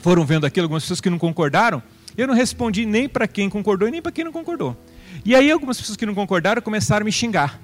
foram 0.01 0.25
vendo 0.25 0.45
aquilo, 0.45 0.65
algumas 0.65 0.83
pessoas 0.83 1.01
que 1.01 1.09
não 1.09 1.19
concordaram, 1.19 1.83
eu 2.17 2.27
não 2.27 2.35
respondi 2.35 2.85
nem 2.85 3.09
para 3.09 3.27
quem 3.27 3.49
concordou 3.49 3.89
e 3.89 3.91
nem 3.91 4.03
para 4.03 4.13
quem 4.13 4.25
não 4.25 4.33
concordou. 4.33 4.77
E 5.25 5.35
aí 5.35 5.51
algumas 5.51 5.79
pessoas 5.79 5.97
que 5.97 6.05
não 6.05 6.15
concordaram 6.15 6.61
começaram 6.61 7.03
a 7.03 7.05
me 7.05 7.13
xingar. 7.13 7.61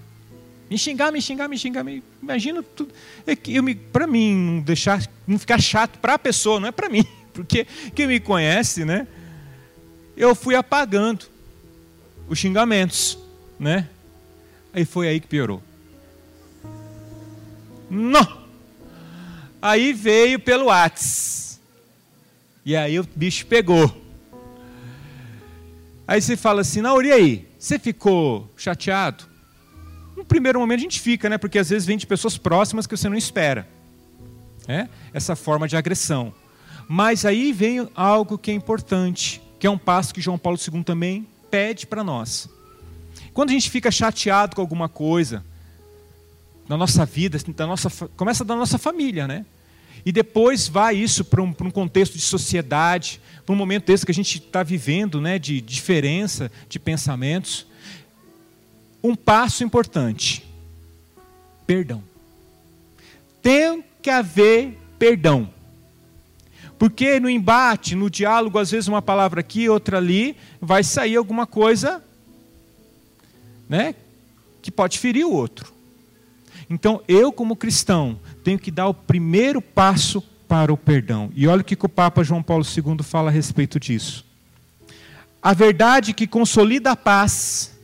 Me 0.70 0.76
xingar, 0.76 1.10
me 1.10 1.20
xingar, 1.20 1.48
me 1.48 1.58
xingar. 1.58 1.82
Me... 1.82 2.02
Imagina 2.22 2.62
tudo. 2.62 2.92
É 3.26 3.36
eu 3.48 3.62
me, 3.62 3.74
para 3.74 4.06
mim 4.06 4.34
não 4.34 4.60
deixar, 4.60 5.02
não 5.26 5.38
ficar 5.38 5.60
chato 5.60 5.98
para 5.98 6.14
a 6.14 6.18
pessoa, 6.18 6.60
não 6.60 6.68
é 6.68 6.72
para 6.72 6.88
mim, 6.88 7.04
porque 7.32 7.66
quem 7.94 8.06
me 8.06 8.20
conhece, 8.20 8.84
né? 8.84 9.06
Eu 10.18 10.34
fui 10.34 10.56
apagando 10.56 11.26
os 12.28 12.36
xingamentos, 12.36 13.16
né? 13.56 13.88
Aí 14.72 14.84
foi 14.84 15.06
aí 15.06 15.20
que 15.20 15.28
piorou. 15.28 15.62
Não. 17.88 18.42
Aí 19.62 19.92
veio 19.92 20.40
pelo 20.40 20.66
Whats. 20.66 21.60
E 22.66 22.74
aí 22.74 22.98
o 22.98 23.06
bicho 23.14 23.46
pegou. 23.46 23.96
Aí 26.04 26.20
você 26.20 26.36
fala 26.36 26.62
assim, 26.62 26.80
Nauri, 26.80 27.12
aí, 27.12 27.48
você 27.56 27.78
ficou 27.78 28.52
chateado? 28.56 29.22
No 30.16 30.24
primeiro 30.24 30.58
momento 30.58 30.80
a 30.80 30.82
gente 30.82 31.00
fica, 31.00 31.28
né? 31.28 31.38
Porque 31.38 31.60
às 31.60 31.70
vezes 31.70 31.86
vem 31.86 31.96
de 31.96 32.08
pessoas 32.08 32.36
próximas 32.36 32.88
que 32.88 32.96
você 32.96 33.08
não 33.08 33.16
espera. 33.16 33.68
É? 34.66 34.88
Essa 35.14 35.36
forma 35.36 35.68
de 35.68 35.76
agressão. 35.76 36.34
Mas 36.88 37.24
aí 37.24 37.52
vem 37.52 37.88
algo 37.94 38.36
que 38.36 38.50
é 38.50 38.54
importante, 38.54 39.40
que 39.58 39.66
é 39.66 39.70
um 39.70 39.78
passo 39.78 40.14
que 40.14 40.20
João 40.20 40.38
Paulo 40.38 40.58
II 40.58 40.82
também 40.82 41.26
pede 41.50 41.86
para 41.86 42.04
nós. 42.04 42.48
Quando 43.32 43.50
a 43.50 43.52
gente 43.52 43.70
fica 43.70 43.90
chateado 43.90 44.56
com 44.56 44.60
alguma 44.60 44.88
coisa, 44.88 45.44
na 46.68 46.76
nossa 46.76 47.04
vida, 47.06 47.38
da 47.56 47.66
nossa, 47.66 47.88
começa 48.08 48.44
da 48.44 48.54
nossa 48.54 48.78
família, 48.78 49.26
né? 49.26 49.46
E 50.04 50.12
depois 50.12 50.68
vai 50.68 50.96
isso 50.96 51.24
para 51.24 51.42
um, 51.42 51.48
um, 51.48 51.70
contexto 51.70 52.14
de 52.14 52.20
sociedade, 52.20 53.20
para 53.44 53.52
um 53.52 53.56
momento 53.56 53.86
desse 53.86 54.04
que 54.06 54.12
a 54.12 54.14
gente 54.14 54.38
está 54.38 54.62
vivendo, 54.62 55.20
né, 55.20 55.38
de 55.38 55.60
diferença 55.60 56.50
de 56.68 56.78
pensamentos. 56.78 57.66
Um 59.02 59.16
passo 59.16 59.64
importante: 59.64 60.44
perdão. 61.66 62.02
Tem 63.42 63.82
que 64.02 64.10
haver 64.10 64.78
perdão. 64.98 65.50
Porque 66.78 67.18
no 67.18 67.28
embate, 67.28 67.94
no 67.94 68.08
diálogo, 68.08 68.58
às 68.58 68.70
vezes 68.70 68.86
uma 68.86 69.02
palavra 69.02 69.40
aqui, 69.40 69.68
outra 69.68 69.96
ali, 69.96 70.36
vai 70.60 70.84
sair 70.84 71.16
alguma 71.16 71.46
coisa 71.46 72.02
né, 73.68 73.94
que 74.62 74.70
pode 74.70 74.98
ferir 74.98 75.26
o 75.26 75.32
outro. 75.32 75.72
Então, 76.70 77.02
eu, 77.08 77.32
como 77.32 77.56
cristão, 77.56 78.18
tenho 78.44 78.58
que 78.58 78.70
dar 78.70 78.86
o 78.88 78.94
primeiro 78.94 79.60
passo 79.60 80.22
para 80.46 80.72
o 80.72 80.76
perdão. 80.76 81.30
E 81.34 81.48
olha 81.48 81.62
o 81.62 81.64
que 81.64 81.74
o 81.74 81.88
Papa 81.88 82.22
João 82.22 82.42
Paulo 82.42 82.64
II 82.64 83.02
fala 83.02 83.28
a 83.28 83.32
respeito 83.32 83.80
disso. 83.80 84.24
A 85.42 85.52
verdade 85.52 86.12
que 86.12 86.26
consolida 86.26 86.92
a 86.92 86.96
paz 86.96 87.76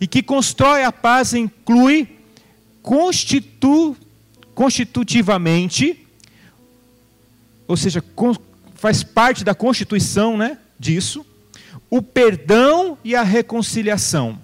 e 0.00 0.06
que 0.06 0.22
constrói 0.22 0.84
a 0.84 0.92
paz 0.92 1.32
inclui 1.34 2.08
constitu, 2.82 3.96
constitutivamente 4.54 6.01
ou 7.66 7.76
seja, 7.76 8.02
faz 8.74 9.02
parte 9.02 9.44
da 9.44 9.54
constituição 9.54 10.36
né, 10.36 10.58
disso, 10.78 11.24
o 11.88 12.02
perdão 12.02 12.98
e 13.04 13.14
a 13.14 13.22
reconciliação. 13.22 14.38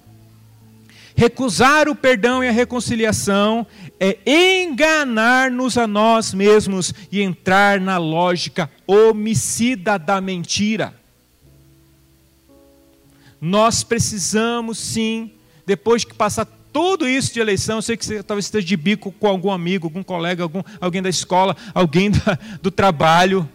Recusar 1.16 1.88
o 1.88 1.96
perdão 1.96 2.44
e 2.44 2.48
a 2.48 2.52
reconciliação 2.52 3.66
é 3.98 4.18
enganar-nos 4.24 5.76
a 5.76 5.87
nós 5.87 6.33
mesmos 6.33 6.94
e 7.11 7.20
entrar 7.20 7.81
na 7.81 7.98
lógica 7.98 8.70
homicida 8.87 9.98
da 9.98 10.20
mentira. 10.20 10.94
Nós 13.40 13.83
precisamos 13.83 14.78
sim, 14.78 15.33
depois 15.66 16.04
que 16.04 16.14
passar 16.14 16.46
tudo 16.72 17.09
isso 17.09 17.33
de 17.33 17.40
eleição, 17.40 17.76
eu 17.76 17.83
sei 17.83 17.96
que 17.96 18.04
você 18.04 18.22
talvez 18.22 18.44
esteja 18.44 18.66
de 18.66 18.76
bico 18.76 19.11
com 19.12 19.26
algum 19.26 19.50
amigo, 19.50 19.87
algum 19.87 20.02
colega, 20.02 20.42
algum, 20.42 20.62
alguém 20.81 21.02
da 21.02 21.09
escola, 21.09 21.57
alguém 21.74 22.11
da, 22.11 22.38
do 22.62 22.70
trabalho. 22.70 23.48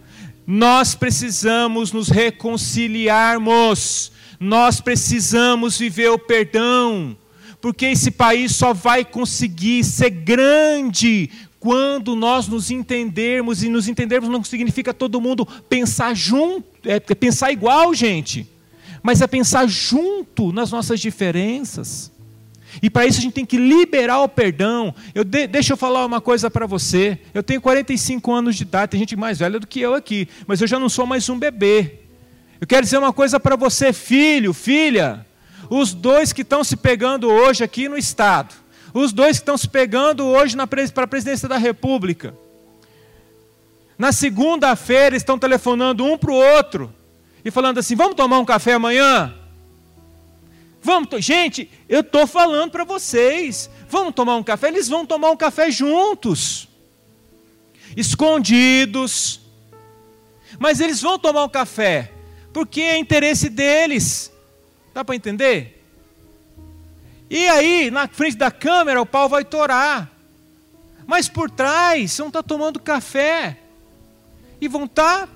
Nós 0.46 0.96
precisamos 0.96 1.92
nos 1.92 2.10
reconciliarmos, 2.10 4.12
nós 4.40 4.82
precisamos 4.82 5.78
viver 5.78 6.10
o 6.10 6.20
perdão, 6.20 7.16
porque 7.62 7.86
esse 7.86 8.12
país 8.12 8.56
só 8.56 8.74
vai 8.74 9.06
conseguir 9.06 9.86
ser 9.86 10.10
grande 10.10 11.30
quando 11.64 12.14
nós 12.14 12.50
nos 12.50 12.70
entendermos, 12.70 13.64
e 13.64 13.70
nos 13.70 13.88
entendermos 13.88 14.30
não 14.30 14.44
significa 14.44 14.94
todo 14.94 15.22
mundo 15.22 15.46
pensar 15.70 16.14
junto, 16.14 16.68
é 16.84 17.00
pensar 17.00 17.54
igual, 17.54 17.94
gente, 17.94 18.46
mas 19.02 19.22
é 19.22 19.28
pensar 19.28 19.66
junto 19.66 20.52
nas 20.52 20.72
nossas 20.72 21.00
diferenças. 21.00 22.12
E 22.82 22.90
para 22.90 23.06
isso 23.06 23.20
a 23.20 23.22
gente 23.22 23.34
tem 23.34 23.46
que 23.46 23.58
liberar 23.58 24.22
o 24.22 24.30
perdão. 24.30 24.94
Eu 25.14 25.24
de, 25.24 25.48
deixa 25.48 25.74
eu 25.74 25.78
falar 25.78 26.06
uma 26.06 26.22
coisa 26.22 26.50
para 26.50 26.66
você. 26.66 27.20
Eu 27.34 27.44
tenho 27.44 27.62
45 27.62 28.32
anos 28.32 28.56
de 28.56 28.64
idade, 28.64 28.92
tem 28.92 29.00
gente 29.00 29.16
mais 29.16 29.40
velha 29.40 29.60
do 29.60 29.68
que 29.68 29.80
eu 29.80 29.94
aqui, 29.94 30.28
mas 30.48 30.62
eu 30.62 30.68
já 30.68 30.80
não 30.80 30.90
sou 30.90 31.06
mais 31.06 31.28
um 31.30 31.38
bebê. 31.38 32.00
Eu 32.60 32.68
quero 32.68 32.84
dizer 32.84 32.98
uma 32.98 33.14
coisa 33.14 33.40
para 33.40 33.56
você, 33.56 33.92
filho, 33.92 34.54
filha. 34.54 35.26
Os 35.70 35.94
dois 35.94 36.34
que 36.34 36.42
estão 36.42 36.64
se 36.64 36.76
pegando 36.76 37.30
hoje 37.30 37.64
aqui 37.64 37.90
no 37.90 37.98
Estado, 37.98 38.54
os 38.94 39.12
dois 39.12 39.38
que 39.38 39.42
estão 39.42 39.58
se 39.58 39.68
pegando 39.68 40.26
hoje 40.26 40.56
para 40.94 41.04
a 41.04 41.08
presidência 41.08 41.48
da 41.48 41.58
República. 41.58 42.34
Na 43.98 44.12
segunda-feira 44.12 45.16
estão 45.16 45.38
telefonando 45.38 46.06
um 46.06 46.18
para 46.18 46.32
o 46.32 46.36
outro 46.36 46.94
e 47.44 47.52
falando 47.52 47.78
assim: 47.78 47.96
vamos 47.96 48.16
tomar 48.16 48.40
um 48.40 48.46
café 48.46 48.74
amanhã? 48.74 49.34
Vamos, 50.84 51.08
gente, 51.24 51.72
eu 51.88 52.02
estou 52.02 52.28
falando 52.28 52.72
para 52.72 52.84
vocês. 52.84 53.70
Vamos 53.88 54.14
tomar 54.14 54.36
um 54.36 54.44
café? 54.44 54.68
Eles 54.68 54.90
vão 54.90 55.06
tomar 55.06 55.32
um 55.32 55.38
café 55.38 55.72
juntos, 55.72 56.68
escondidos. 57.96 59.40
Mas 60.60 60.82
eles 60.82 61.02
vão 61.02 61.18
tomar 61.18 61.46
um 61.46 61.50
café, 61.50 62.12
porque 62.52 62.82
é 62.82 62.98
interesse 62.98 63.50
deles. 63.50 64.30
Dá 64.94 65.06
para 65.06 65.16
entender? 65.16 65.82
E 67.30 67.48
aí, 67.48 67.90
na 67.90 68.06
frente 68.10 68.36
da 68.36 68.52
câmera, 68.52 69.02
o 69.02 69.06
pau 69.06 69.30
vai 69.30 69.46
torar. 69.46 70.12
Mas 71.08 71.30
por 71.30 71.50
trás, 71.50 72.18
vão 72.18 72.28
estar 72.28 72.44
tá 72.44 72.48
tomando 72.48 72.78
café. 72.78 73.58
E 74.60 74.68
vão 74.68 74.84
estar 74.84 75.28
tá 75.28 75.34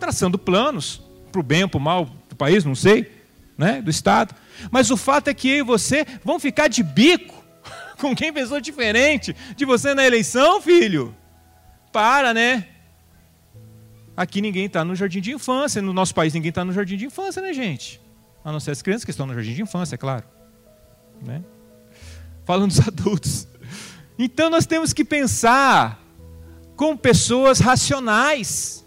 traçando 0.00 0.38
planos, 0.38 1.02
para 1.30 1.40
o 1.40 1.44
bem 1.44 1.64
ou 1.64 1.68
para 1.68 1.78
o 1.78 1.80
mal 1.80 2.06
do 2.28 2.34
país, 2.34 2.64
não 2.64 2.74
sei, 2.74 3.17
né, 3.58 3.82
do 3.82 3.90
Estado. 3.90 4.34
Mas 4.70 4.90
o 4.90 4.96
fato 4.96 5.28
é 5.28 5.34
que 5.34 5.48
eu 5.48 5.56
e 5.56 5.62
você 5.62 6.06
vão 6.24 6.38
ficar 6.38 6.68
de 6.68 6.82
bico 6.84 7.44
com 7.98 8.14
quem 8.14 8.32
pensou 8.32 8.60
diferente 8.60 9.34
de 9.56 9.64
você 9.64 9.92
na 9.92 10.06
eleição, 10.06 10.62
filho. 10.62 11.14
Para, 11.92 12.32
né? 12.32 12.68
Aqui 14.16 14.40
ninguém 14.40 14.66
está 14.66 14.84
no 14.84 14.94
jardim 14.94 15.20
de 15.20 15.32
infância, 15.32 15.82
no 15.82 15.92
nosso 15.92 16.14
país 16.14 16.32
ninguém 16.32 16.50
está 16.50 16.64
no 16.64 16.72
jardim 16.72 16.96
de 16.96 17.06
infância, 17.06 17.42
né, 17.42 17.52
gente? 17.52 18.00
A 18.44 18.52
não 18.52 18.60
ser 18.60 18.70
as 18.70 18.80
crianças 18.80 19.04
que 19.04 19.10
estão 19.10 19.26
no 19.26 19.34
jardim 19.34 19.54
de 19.54 19.62
infância, 19.62 19.96
é 19.96 19.98
claro. 19.98 20.24
Né? 21.20 21.42
Falando 22.44 22.70
dos 22.70 22.80
adultos. 22.86 23.48
Então 24.18 24.48
nós 24.48 24.66
temos 24.66 24.92
que 24.92 25.04
pensar 25.04 26.00
com 26.76 26.96
pessoas 26.96 27.58
racionais. 27.58 28.84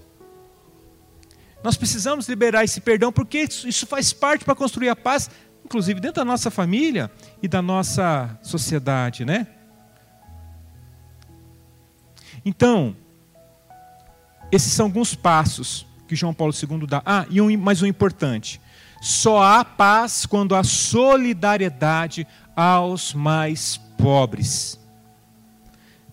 Nós 1.63 1.77
precisamos 1.77 2.27
liberar 2.27 2.63
esse 2.63 2.81
perdão, 2.81 3.11
porque 3.11 3.47
isso 3.65 3.85
faz 3.85 4.11
parte 4.11 4.43
para 4.43 4.55
construir 4.55 4.89
a 4.89 4.95
paz 4.95 5.29
inclusive 5.71 6.01
dentro 6.01 6.17
da 6.17 6.25
nossa 6.25 6.51
família 6.51 7.09
e 7.41 7.47
da 7.47 7.61
nossa 7.61 8.37
sociedade, 8.41 9.23
né? 9.23 9.47
Então, 12.43 12.93
esses 14.51 14.73
são 14.73 14.87
alguns 14.87 15.15
passos 15.15 15.85
que 16.09 16.15
João 16.15 16.33
Paulo 16.33 16.53
II 16.53 16.85
dá. 16.85 17.01
Ah, 17.05 17.25
e 17.29 17.39
um, 17.39 17.57
mais 17.57 17.81
um 17.81 17.85
importante. 17.85 18.59
Só 19.01 19.41
há 19.41 19.63
paz 19.63 20.25
quando 20.25 20.55
há 20.55 20.63
solidariedade 20.63 22.27
aos 22.53 23.13
mais 23.13 23.77
pobres. 23.97 24.77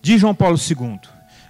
Diz 0.01 0.21
João 0.21 0.33
Paulo 0.33 0.57
II. 0.57 0.99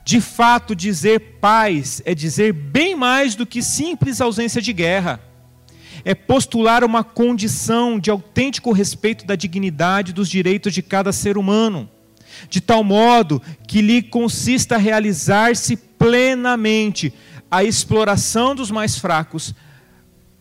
De 0.09 0.19
fato, 0.19 0.75
dizer 0.75 1.37
paz 1.39 2.01
é 2.03 2.15
dizer 2.15 2.51
bem 2.51 2.95
mais 2.95 3.35
do 3.35 3.45
que 3.45 3.61
simples 3.61 4.19
ausência 4.19 4.59
de 4.59 4.73
guerra. 4.73 5.21
É 6.03 6.15
postular 6.15 6.83
uma 6.83 7.03
condição 7.03 7.99
de 7.99 8.09
autêntico 8.09 8.71
respeito 8.71 9.23
da 9.23 9.35
dignidade 9.35 10.11
dos 10.11 10.27
direitos 10.27 10.73
de 10.73 10.81
cada 10.81 11.11
ser 11.11 11.37
humano, 11.37 11.87
de 12.49 12.59
tal 12.59 12.83
modo 12.83 13.39
que 13.67 13.83
lhe 13.83 14.01
consista 14.01 14.77
realizar-se 14.77 15.77
plenamente 15.77 17.13
a 17.51 17.63
exploração 17.63 18.55
dos 18.55 18.71
mais 18.71 18.97
fracos, 18.97 19.53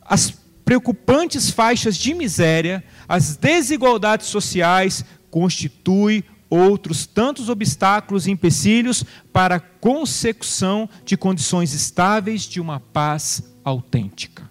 as 0.01 0.33
preocupantes 0.65 1.51
faixas 1.51 1.95
de 1.95 2.15
miséria, 2.15 2.83
as 3.07 3.37
desigualdades 3.37 4.29
sociais, 4.29 5.05
constitui 5.31 6.25
outros 6.51 7.07
tantos 7.07 7.49
obstáculos 7.49 8.27
e 8.27 8.31
empecilhos 8.31 9.05
para 9.33 9.57
a 9.57 9.61
consecução 9.61 10.89
de 11.05 11.17
condições 11.17 11.73
estáveis 11.73 12.43
de 12.43 12.61
uma 12.61 12.81
paz 12.81 13.43
autêntica. 13.65 14.49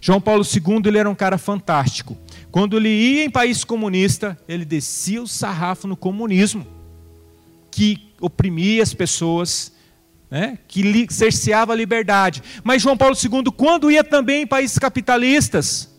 João 0.00 0.20
Paulo 0.20 0.44
II 0.44 0.82
ele 0.84 0.98
era 0.98 1.08
um 1.08 1.14
cara 1.14 1.38
fantástico. 1.38 2.16
Quando 2.50 2.76
ele 2.76 2.88
ia 2.88 3.24
em 3.24 3.30
país 3.30 3.64
comunista, 3.64 4.38
ele 4.48 4.64
descia 4.64 5.22
o 5.22 5.28
sarrafo 5.28 5.86
no 5.86 5.96
comunismo, 5.96 6.66
que 7.70 8.12
oprimia 8.20 8.82
as 8.82 8.92
pessoas, 8.92 9.72
né, 10.30 10.58
que 10.66 11.06
cerceava 11.10 11.72
a 11.72 11.76
liberdade. 11.76 12.42
Mas 12.64 12.82
João 12.82 12.96
Paulo 12.96 13.16
II, 13.16 13.44
quando 13.56 13.90
ia 13.90 14.04
também 14.04 14.42
em 14.42 14.46
países 14.46 14.78
capitalistas, 14.78 15.91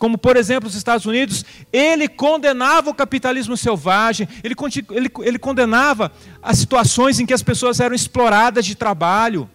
como 0.00 0.16
por 0.16 0.34
exemplo 0.34 0.66
os 0.66 0.74
Estados 0.74 1.04
Unidos, 1.04 1.44
ele 1.70 2.08
condenava 2.08 2.88
o 2.88 2.94
capitalismo 2.94 3.54
selvagem, 3.54 4.26
ele, 4.42 4.56
ele, 4.92 5.10
ele 5.20 5.38
condenava 5.38 6.10
as 6.42 6.56
situações 6.56 7.20
em 7.20 7.26
que 7.26 7.34
as 7.34 7.42
pessoas 7.42 7.80
eram 7.80 7.94
exploradas 7.94 8.64
de 8.64 8.74
trabalho. 8.74 9.48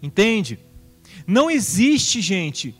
Entende? 0.00 0.60
Não 1.26 1.50
existe, 1.50 2.20
gente, 2.20 2.76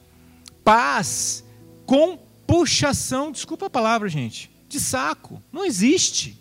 paz 0.63 1.45
com 1.85 2.17
puxação, 2.47 3.33
desculpa 3.33 3.67
a 3.67 3.71
palavra, 3.71 4.09
gente, 4.09 4.49
de 4.69 4.79
saco. 4.79 5.43
Não 5.53 5.67
existe. 5.67 6.39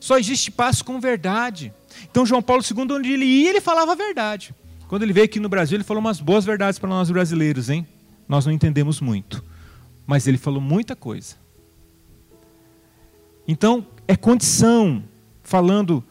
Só 0.00 0.18
existe 0.18 0.50
paz 0.50 0.80
com 0.80 0.98
verdade. 0.98 1.70
Então, 2.10 2.24
João 2.24 2.40
Paulo 2.40 2.62
II, 2.62 2.92
onde 2.92 3.12
ele 3.12 3.26
ia, 3.26 3.50
ele 3.50 3.60
falava 3.60 3.92
a 3.92 3.96
verdade. 3.96 4.54
Quando 4.86 5.02
ele 5.02 5.12
veio 5.12 5.26
aqui 5.26 5.38
no 5.38 5.50
Brasil, 5.50 5.76
ele 5.76 5.84
falou 5.84 6.00
umas 6.00 6.18
boas 6.18 6.46
verdades 6.46 6.78
para 6.78 6.88
nós 6.88 7.10
brasileiros, 7.10 7.68
hein? 7.68 7.86
Nós 8.28 8.44
não 8.44 8.52
entendemos 8.52 9.00
muito. 9.00 9.42
Mas 10.06 10.26
ele 10.26 10.38
falou 10.38 10.60
muita 10.60 10.94
coisa. 10.94 11.36
Então, 13.46 13.86
é 14.06 14.14
condição, 14.14 15.02
falando 15.42 16.04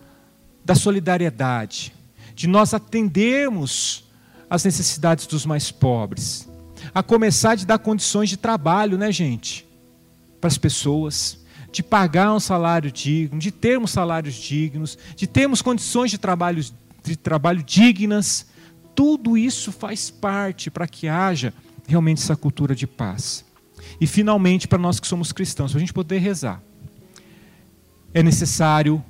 da 0.66 0.74
solidariedade, 0.74 1.94
de 2.34 2.48
nós 2.48 2.74
atendermos 2.74 4.06
as 4.50 4.64
necessidades 4.64 5.28
dos 5.28 5.46
mais 5.46 5.72
pobres, 5.72 6.50
a 6.94 7.04
começar 7.04 7.56
de 7.56 7.66
dar 7.66 7.80
condições 7.80 8.30
de 8.30 8.38
trabalho, 8.38 8.98
né, 8.98 9.12
gente? 9.12 9.68
Para 10.40 10.48
as 10.48 10.58
pessoas, 10.58 11.40
de 11.72 11.84
pagar 11.84 12.34
um 12.34 12.40
salário 12.40 12.92
digno, 12.92 13.40
de 13.40 13.52
termos 13.52 13.92
salários 13.92 14.36
dignos, 14.36 14.98
de 15.16 15.28
termos 15.28 15.62
condições 15.62 16.10
de 16.10 16.18
trabalho, 16.18 16.64
de 17.04 17.16
trabalho 17.16 17.62
dignas. 17.62 18.48
Tudo 18.96 19.38
isso 19.38 19.72
faz 19.72 20.10
parte 20.10 20.72
para 20.72 20.88
que 20.88 21.08
haja 21.08 21.54
realmente 21.88 22.22
essa 22.22 22.36
cultura 22.36 22.76
de 22.76 22.86
paz. 22.86 23.44
E 24.00 24.06
finalmente, 24.06 24.68
para 24.68 24.78
nós 24.78 25.00
que 25.00 25.08
somos 25.08 25.32
cristãos, 25.32 25.72
para 25.72 25.78
a 25.78 25.80
gente 25.80 25.94
poder 25.94 26.20
rezar, 26.20 26.62
é 28.14 28.22
necessário 28.22 29.04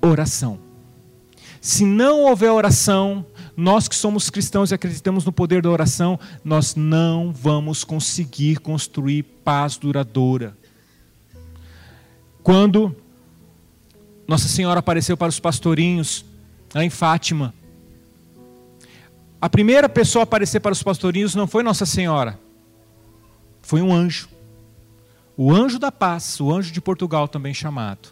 oração. 0.00 0.58
Se 1.60 1.84
não 1.84 2.22
houver 2.22 2.50
oração, 2.50 3.24
nós 3.56 3.86
que 3.86 3.94
somos 3.94 4.28
cristãos 4.30 4.70
e 4.70 4.74
acreditamos 4.74 5.24
no 5.24 5.30
poder 5.30 5.62
da 5.62 5.70
oração, 5.70 6.18
nós 6.44 6.74
não 6.74 7.32
vamos 7.32 7.84
conseguir 7.84 8.58
construir 8.58 9.22
paz 9.22 9.76
duradoura. 9.76 10.56
Quando 12.42 12.96
Nossa 14.26 14.48
Senhora 14.48 14.80
apareceu 14.80 15.16
para 15.16 15.28
os 15.28 15.38
pastorinhos 15.38 16.24
lá 16.74 16.84
em 16.84 16.90
Fátima, 16.90 17.54
a 19.42 19.50
primeira 19.50 19.88
pessoa 19.88 20.22
a 20.22 20.22
aparecer 20.22 20.60
para 20.60 20.70
os 20.70 20.84
pastorinhos 20.84 21.34
não 21.34 21.48
foi 21.48 21.64
Nossa 21.64 21.84
Senhora, 21.84 22.38
foi 23.60 23.82
um 23.82 23.92
anjo. 23.92 24.28
O 25.36 25.52
anjo 25.52 25.80
da 25.80 25.90
paz, 25.90 26.40
o 26.40 26.52
anjo 26.52 26.70
de 26.70 26.80
Portugal 26.80 27.26
também 27.26 27.52
chamado. 27.52 28.10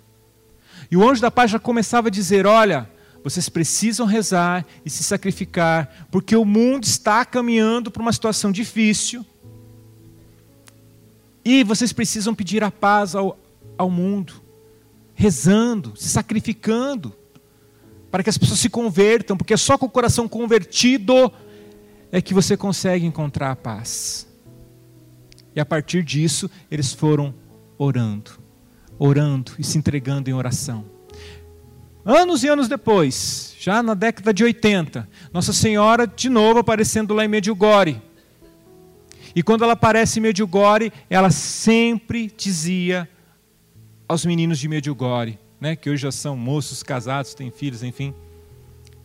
E 0.91 0.97
o 0.97 1.09
anjo 1.09 1.23
da 1.23 1.31
paz 1.31 1.53
já 1.53 1.61
começava 1.61 2.09
a 2.09 2.11
dizer: 2.11 2.49
Olha, 2.49 2.91
vocês 3.23 3.49
precisam 3.49 4.07
rezar 4.07 4.67
e 4.85 4.91
se 4.91 5.05
sacrificar, 5.05 6.09
porque 6.11 6.35
o 6.35 6.45
mundo 6.45 6.83
está 6.83 7.25
caminhando 7.25 7.93
para 7.93 8.03
uma 8.03 8.13
situação 8.13 8.51
difícil. 8.51 9.25
E 11.45 11.63
vocês 11.63 11.93
precisam 11.93 12.35
pedir 12.35 12.65
a 12.65 12.73
paz 12.73 13.15
ao, 13.15 13.39
ao 13.79 13.89
mundo, 13.89 14.43
rezando, 15.15 15.93
se 15.97 16.09
sacrificando, 16.09 17.15
para 18.11 18.23
que 18.23 18.31
as 18.31 18.39
pessoas 18.39 18.59
se 18.59 18.69
convertam, 18.69 19.37
porque 19.37 19.57
só 19.57 19.79
com 19.79 19.87
o 19.87 19.91
coração 19.91 20.29
convertido 20.29 21.33
é 22.11 22.21
que 22.21 22.35
você 22.35 22.57
consegue 22.57 23.07
encontrar 23.07 23.51
a 23.51 23.57
paz. 23.57 24.27
E 25.55 25.61
a 25.61 25.65
partir 25.65 26.03
disso, 26.03 26.51
eles 26.71 26.93
foram 26.93 27.35
orando, 27.79 28.33
orando 28.99 29.53
e 29.59 29.65
se 29.65 29.79
entregando 29.79 30.29
em 30.29 30.33
oração. 30.33 30.85
Anos 32.05 32.43
e 32.43 32.49
anos 32.49 32.69
depois, 32.69 33.55
já 33.59 33.83
na 33.83 33.95
década 33.95 34.33
de 34.33 34.43
80, 34.43 35.09
Nossa 35.33 35.53
Senhora 35.53 36.07
de 36.07 36.29
novo 36.29 36.61
aparecendo 36.61 37.15
lá 37.15 37.25
em 37.25 37.29
Medjugorje. 37.29 38.01
E 39.35 39.43
quando 39.43 39.63
ela 39.63 39.75
aparece 39.75 40.19
em 40.19 40.23
Medjugorje, 40.23 40.93
ela 41.09 41.31
sempre 41.31 42.33
dizia 42.37 43.09
aos 44.09 44.25
meninos 44.25 44.59
de 44.59 44.67
Medjugorje, 44.67 45.39
né, 45.61 45.77
que 45.77 45.91
hoje 45.91 46.03
já 46.03 46.13
são 46.13 46.37
moços, 46.37 46.83
casados, 46.83 47.35
têm 47.35 47.51
filhos, 47.51 47.83
enfim, 47.83 48.15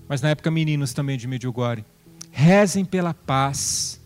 mas 0.07 0.21
na 0.21 0.29
época 0.29 0.49
meninos 0.49 0.93
também 0.93 1.17
de 1.17 1.27
Medjugorje, 1.27 1.83
rezem 2.31 2.85
pela 2.85 3.13
paz. 3.13 3.99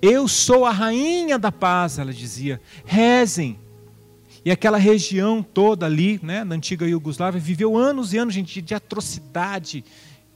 Eu 0.00 0.26
sou 0.26 0.64
a 0.64 0.70
rainha 0.70 1.38
da 1.38 1.52
paz, 1.52 1.98
ela 1.98 2.12
dizia. 2.12 2.60
Rezem, 2.84 3.58
e 4.44 4.50
aquela 4.50 4.76
região 4.76 5.42
toda 5.42 5.86
ali, 5.86 6.20
né, 6.22 6.44
na 6.44 6.54
antiga 6.54 6.86
Iugoslávia, 6.86 7.40
viveu 7.40 7.76
anos 7.76 8.12
e 8.12 8.18
anos 8.18 8.34
gente, 8.34 8.60
de 8.60 8.74
atrocidade, 8.74 9.82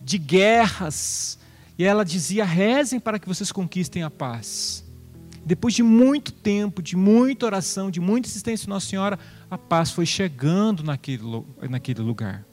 de 0.00 0.16
guerras. 0.16 1.38
E 1.78 1.84
ela 1.84 2.04
dizia: 2.04 2.44
rezem 2.44 2.98
para 2.98 3.18
que 3.18 3.28
vocês 3.28 3.52
conquistem 3.52 4.02
a 4.02 4.10
paz. 4.10 4.82
Depois 5.48 5.72
de 5.72 5.82
muito 5.82 6.30
tempo, 6.30 6.82
de 6.82 6.94
muita 6.94 7.46
oração, 7.46 7.90
de 7.90 8.00
muita 8.00 8.28
insistência 8.28 8.64
de 8.64 8.68
Nossa 8.68 8.86
Senhora, 8.86 9.18
a 9.50 9.56
paz 9.56 9.90
foi 9.90 10.04
chegando 10.04 10.82
naquele, 10.82 11.22
naquele 11.70 12.02
lugar. 12.02 12.44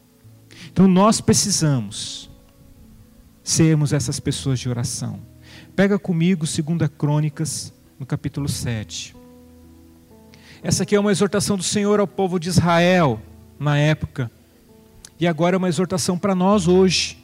Então 0.71 0.87
nós 0.87 1.19
precisamos 1.19 2.29
sermos 3.43 3.91
essas 3.91 4.17
pessoas 4.17 4.61
de 4.61 4.69
oração. 4.69 5.19
Pega 5.75 5.99
comigo 5.99 6.45
2 6.45 6.89
Crônicas, 6.97 7.73
no 7.99 8.05
capítulo 8.05 8.47
7. 8.47 9.13
Essa 10.63 10.83
aqui 10.83 10.95
é 10.95 10.99
uma 10.99 11.11
exortação 11.11 11.57
do 11.57 11.63
Senhor 11.63 11.99
ao 11.99 12.07
povo 12.07 12.39
de 12.39 12.47
Israel 12.47 13.21
na 13.59 13.77
época. 13.77 14.31
E 15.19 15.27
agora 15.27 15.57
é 15.57 15.59
uma 15.59 15.67
exortação 15.67 16.17
para 16.17 16.33
nós 16.33 16.65
hoje, 16.65 17.17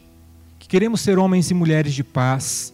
que 0.60 0.68
queremos 0.68 1.00
ser 1.00 1.18
homens 1.18 1.50
e 1.50 1.54
mulheres 1.54 1.94
de 1.94 2.04
paz. 2.04 2.74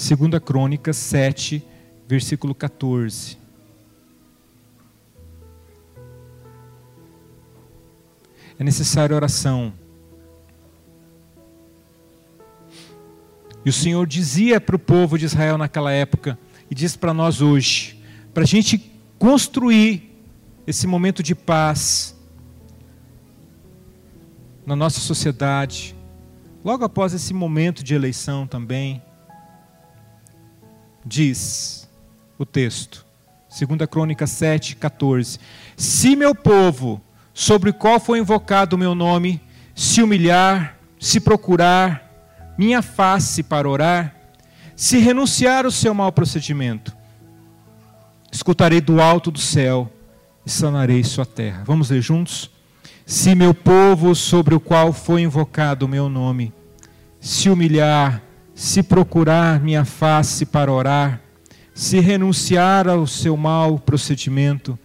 Segunda 0.00 0.40
Crônicas 0.40 0.96
7, 0.96 1.62
versículo 2.08 2.54
14. 2.54 3.36
É 8.58 8.64
necessária 8.64 9.14
oração. 9.14 9.74
E 13.62 13.68
o 13.68 13.72
Senhor 13.74 14.06
dizia 14.06 14.58
para 14.58 14.74
o 14.74 14.78
povo 14.78 15.18
de 15.18 15.26
Israel 15.26 15.58
naquela 15.58 15.92
época, 15.92 16.38
e 16.70 16.74
diz 16.74 16.96
para 16.96 17.12
nós 17.12 17.42
hoje, 17.42 18.02
para 18.32 18.44
a 18.44 18.46
gente 18.46 18.78
construir 19.18 20.18
esse 20.66 20.86
momento 20.86 21.22
de 21.22 21.34
paz 21.34 22.16
na 24.64 24.74
nossa 24.74 24.98
sociedade, 24.98 25.94
logo 26.64 26.86
após 26.86 27.12
esse 27.12 27.34
momento 27.34 27.84
de 27.84 27.94
eleição 27.94 28.46
também, 28.46 29.02
diz 31.04 31.88
o 32.38 32.44
texto, 32.44 33.04
2 33.48 33.88
Crônica 33.88 34.26
7, 34.26 34.76
14: 34.76 35.38
Se 35.76 36.14
meu 36.14 36.34
povo, 36.34 37.00
sobre 37.34 37.70
o 37.70 37.74
qual 37.74 37.98
foi 37.98 38.18
invocado 38.18 38.76
o 38.76 38.78
meu 38.78 38.94
nome, 38.94 39.40
se 39.74 40.02
humilhar, 40.02 40.76
se 40.98 41.20
procurar, 41.20 42.54
minha 42.56 42.82
face 42.82 43.42
para 43.42 43.68
orar, 43.68 44.14
se 44.76 44.98
renunciar 44.98 45.66
o 45.66 45.70
seu 45.70 45.92
mau 45.94 46.12
procedimento, 46.12 46.96
escutarei 48.30 48.80
do 48.80 49.00
alto 49.00 49.30
do 49.30 49.38
céu 49.38 49.90
e 50.44 50.50
sanarei 50.50 51.02
sua 51.02 51.26
terra. 51.26 51.64
Vamos 51.66 51.90
ler 51.90 52.00
juntos? 52.00 52.50
Se 53.04 53.34
meu 53.34 53.52
povo, 53.52 54.14
sobre 54.14 54.54
o 54.54 54.60
qual 54.60 54.92
foi 54.92 55.22
invocado 55.22 55.84
o 55.84 55.88
meu 55.88 56.08
nome, 56.08 56.52
se 57.20 57.50
humilhar, 57.50 58.22
se 58.60 58.82
procurar 58.82 59.58
minha 59.58 59.86
face 59.86 60.44
para 60.44 60.70
orar, 60.70 61.18
se 61.72 61.98
renunciar 61.98 62.86
ao 62.86 63.06
seu 63.06 63.34
mau 63.34 63.78
procedimento, 63.78 64.78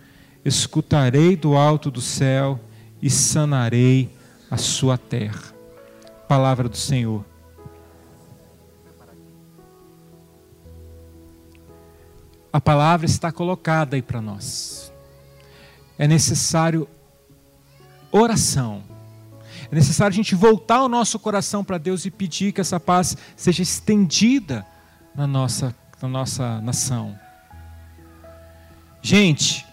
escutarei 0.45 1.35
do 1.35 1.57
alto 1.57 1.91
do 1.91 1.99
céu 1.99 2.57
e 3.01 3.09
sanarei 3.09 4.09
a 4.49 4.55
sua 4.55 4.97
terra. 4.97 5.53
Palavra 6.25 6.69
do 6.69 6.77
Senhor. 6.77 7.25
A 12.53 12.61
palavra 12.61 13.05
está 13.05 13.29
colocada 13.29 13.97
aí 13.97 14.01
para 14.01 14.21
nós. 14.21 14.89
É 15.97 16.07
necessário 16.07 16.88
oração. 18.09 18.94
É 19.71 19.75
necessário 19.75 20.13
a 20.13 20.15
gente 20.15 20.36
voltar 20.36 20.84
o 20.84 20.89
nosso 20.89 21.17
coração 21.19 21.63
para 21.63 21.78
Deus 21.78 22.06
e 22.06 22.12
pedir 22.12 22.51
que 22.51 22.62
essa 22.62 22.80
paz 22.80 23.17
seja 23.36 23.63
estendida 23.63 24.65
na 25.15 25.25
nossa, 25.25 25.75
na 26.01 26.08
nossa 26.08 26.62
nação. 26.62 27.17
Gente, 29.01 29.65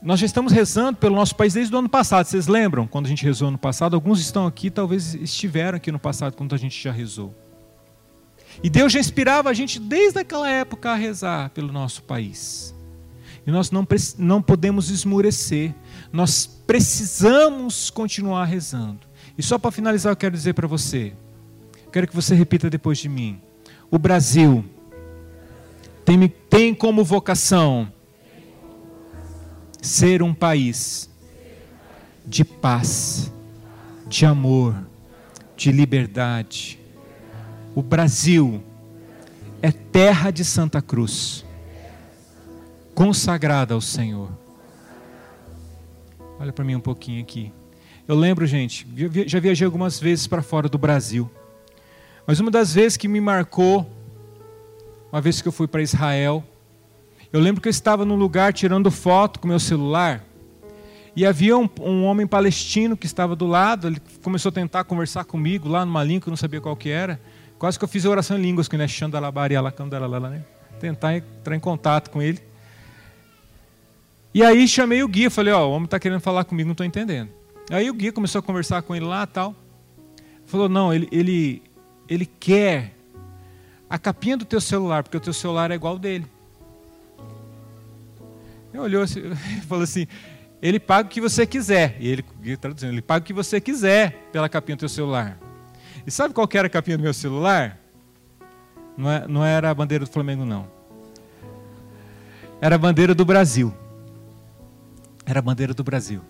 nós 0.00 0.20
já 0.20 0.26
estamos 0.26 0.52
rezando 0.52 0.96
pelo 0.96 1.16
nosso 1.16 1.34
país 1.34 1.54
desde 1.54 1.74
o 1.74 1.78
ano 1.78 1.88
passado. 1.88 2.26
Vocês 2.26 2.46
lembram 2.46 2.86
quando 2.86 3.06
a 3.06 3.08
gente 3.08 3.24
rezou 3.24 3.50
no 3.50 3.58
passado? 3.58 3.94
Alguns 3.94 4.20
estão 4.20 4.46
aqui, 4.46 4.70
talvez 4.70 5.14
estiveram 5.14 5.76
aqui 5.76 5.90
no 5.90 5.98
passado 5.98 6.34
quando 6.34 6.54
a 6.54 6.58
gente 6.58 6.80
já 6.80 6.92
rezou. 6.92 7.34
E 8.62 8.70
Deus 8.70 8.92
já 8.92 9.00
inspirava 9.00 9.50
a 9.50 9.52
gente 9.52 9.78
desde 9.78 10.18
aquela 10.18 10.48
época 10.48 10.90
a 10.90 10.94
rezar 10.94 11.50
pelo 11.50 11.72
nosso 11.72 12.02
país. 12.02 12.74
E 13.46 13.50
nós 13.50 13.70
não, 13.70 13.86
não 14.18 14.42
podemos 14.42 14.90
esmurecer. 14.90 15.74
Nós 16.12 16.46
precisamos 16.46 17.90
continuar 17.90 18.44
rezando. 18.44 19.00
E 19.36 19.42
só 19.42 19.58
para 19.58 19.70
finalizar, 19.70 20.12
eu 20.12 20.16
quero 20.16 20.34
dizer 20.34 20.54
para 20.54 20.66
você. 20.66 21.12
Quero 21.92 22.06
que 22.06 22.14
você 22.14 22.34
repita 22.34 22.68
depois 22.68 22.98
de 22.98 23.08
mim. 23.08 23.40
O 23.90 23.98
Brasil 23.98 24.64
tem, 26.04 26.28
tem 26.28 26.74
como 26.74 27.04
vocação 27.04 27.90
ser 29.80 30.22
um 30.22 30.34
país 30.34 31.08
de 32.26 32.44
paz, 32.44 33.32
de 34.06 34.26
amor, 34.26 34.74
de 35.56 35.72
liberdade. 35.72 36.78
O 37.74 37.82
Brasil 37.82 38.62
é 39.62 39.70
terra 39.70 40.30
de 40.30 40.44
Santa 40.44 40.82
Cruz, 40.82 41.44
consagrada 42.94 43.74
ao 43.74 43.80
Senhor. 43.80 44.30
Olha 46.38 46.52
para 46.52 46.64
mim 46.64 46.74
um 46.74 46.80
pouquinho 46.80 47.22
aqui. 47.22 47.52
Eu 48.06 48.14
lembro, 48.14 48.46
gente, 48.46 48.86
já 49.26 49.38
viajei 49.40 49.64
algumas 49.64 50.00
vezes 50.00 50.26
para 50.26 50.40
fora 50.40 50.68
do 50.68 50.78
Brasil. 50.78 51.30
Mas 52.26 52.40
uma 52.40 52.50
das 52.50 52.74
vezes 52.74 52.96
que 52.96 53.08
me 53.08 53.20
marcou, 53.20 53.90
uma 55.10 55.20
vez 55.20 55.42
que 55.42 55.48
eu 55.48 55.52
fui 55.52 55.66
para 55.66 55.82
Israel, 55.82 56.44
eu 57.32 57.40
lembro 57.40 57.60
que 57.60 57.68
eu 57.68 57.70
estava 57.70 58.04
num 58.04 58.16
lugar 58.16 58.52
tirando 58.52 58.90
foto 58.90 59.40
com 59.40 59.48
meu 59.48 59.60
celular 59.60 60.24
e 61.14 61.26
havia 61.26 61.58
um, 61.58 61.68
um, 61.80 62.04
homem 62.04 62.26
palestino 62.26 62.96
que 62.96 63.04
estava 63.04 63.34
do 63.34 63.46
lado, 63.46 63.88
ele 63.88 64.00
começou 64.22 64.50
a 64.50 64.52
tentar 64.52 64.84
conversar 64.84 65.24
comigo 65.24 65.68
lá 65.68 65.84
numa 65.84 66.04
língua 66.04 66.20
que 66.20 66.28
eu 66.28 66.30
não 66.30 66.36
sabia 66.36 66.60
qual 66.60 66.76
que 66.76 66.90
era. 66.90 67.20
Quase 67.58 67.76
que 67.76 67.84
eu 67.84 67.88
fiz 67.88 68.06
a 68.06 68.10
oração 68.10 68.38
em 68.38 68.42
línguas, 68.42 68.68
que 68.68 68.76
né? 70.30 70.44
Tentar 70.78 71.16
entrar 71.16 71.56
em 71.56 71.60
contato 71.60 72.08
com 72.10 72.22
ele. 72.22 72.40
E 74.32 74.42
aí 74.42 74.68
chamei 74.68 75.02
o 75.02 75.08
guia, 75.08 75.30
falei, 75.30 75.52
ó, 75.52 75.64
oh, 75.64 75.70
o 75.70 75.72
homem 75.72 75.84
está 75.86 75.98
querendo 75.98 76.20
falar 76.20 76.44
comigo, 76.44 76.66
não 76.66 76.72
estou 76.72 76.86
entendendo. 76.86 77.30
Aí 77.70 77.88
o 77.90 77.94
guia 77.94 78.12
começou 78.12 78.38
a 78.38 78.42
conversar 78.42 78.82
com 78.82 78.94
ele 78.94 79.04
lá 79.04 79.26
tal. 79.26 79.54
Falou, 80.46 80.68
não, 80.68 80.92
ele, 80.92 81.08
ele, 81.10 81.62
ele 82.08 82.26
quer 82.26 82.94
a 83.88 83.98
capinha 83.98 84.36
do 84.36 84.44
teu 84.44 84.60
celular, 84.60 85.02
porque 85.02 85.16
o 85.16 85.20
teu 85.20 85.32
celular 85.32 85.70
é 85.70 85.74
igual 85.74 85.98
dele. 85.98 86.26
Ele 88.72 88.82
olhou 88.82 89.02
assim, 89.02 89.20
e 89.20 89.60
falou 89.66 89.84
assim: 89.84 90.06
ele 90.60 90.78
paga 90.78 91.08
o 91.08 91.10
que 91.10 91.20
você 91.20 91.46
quiser. 91.46 91.96
E 91.98 92.08
ele 92.08 92.24
traduzindo, 92.56 92.92
ele 92.92 93.02
paga 93.02 93.22
o 93.22 93.26
que 93.26 93.32
você 93.32 93.60
quiser 93.60 94.28
pela 94.32 94.48
capinha 94.48 94.76
do 94.76 94.80
seu 94.80 94.88
celular. 94.88 95.38
E 96.06 96.10
sabe 96.10 96.34
qual 96.34 96.48
era 96.52 96.66
a 96.66 96.70
capinha 96.70 96.96
do 96.96 97.02
meu 97.02 97.14
celular? 97.14 97.78
Não, 98.96 99.10
é, 99.10 99.28
não 99.28 99.44
era 99.44 99.70
a 99.70 99.74
bandeira 99.74 100.04
do 100.04 100.10
Flamengo, 100.10 100.44
não. 100.44 100.66
Era 102.60 102.74
a 102.74 102.78
bandeira 102.78 103.14
do 103.14 103.24
Brasil. 103.24 103.72
Era 105.28 105.40
a 105.40 105.42
bandeira 105.42 105.74
do 105.74 105.84
Brasil. 105.84 106.22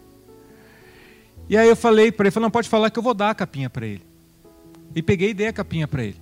E 1.49 1.57
aí 1.57 1.69
eu 1.69 1.77
falei 1.77 2.11
para 2.11 2.27
ele, 2.27 2.33
falei, 2.33 2.47
não 2.47 2.51
pode 2.51 2.69
falar 2.69 2.91
que 2.91 2.99
eu 2.99 3.03
vou 3.03 3.15
dar 3.15 3.31
a 3.31 3.35
capinha 3.35 3.71
para 3.71 3.87
ele. 3.87 4.03
E 4.93 5.01
peguei 5.01 5.31
e 5.31 5.35
dei 5.35 5.47
a 5.47 5.53
capinha 5.53 5.87
para 5.87 6.03
ele. 6.03 6.21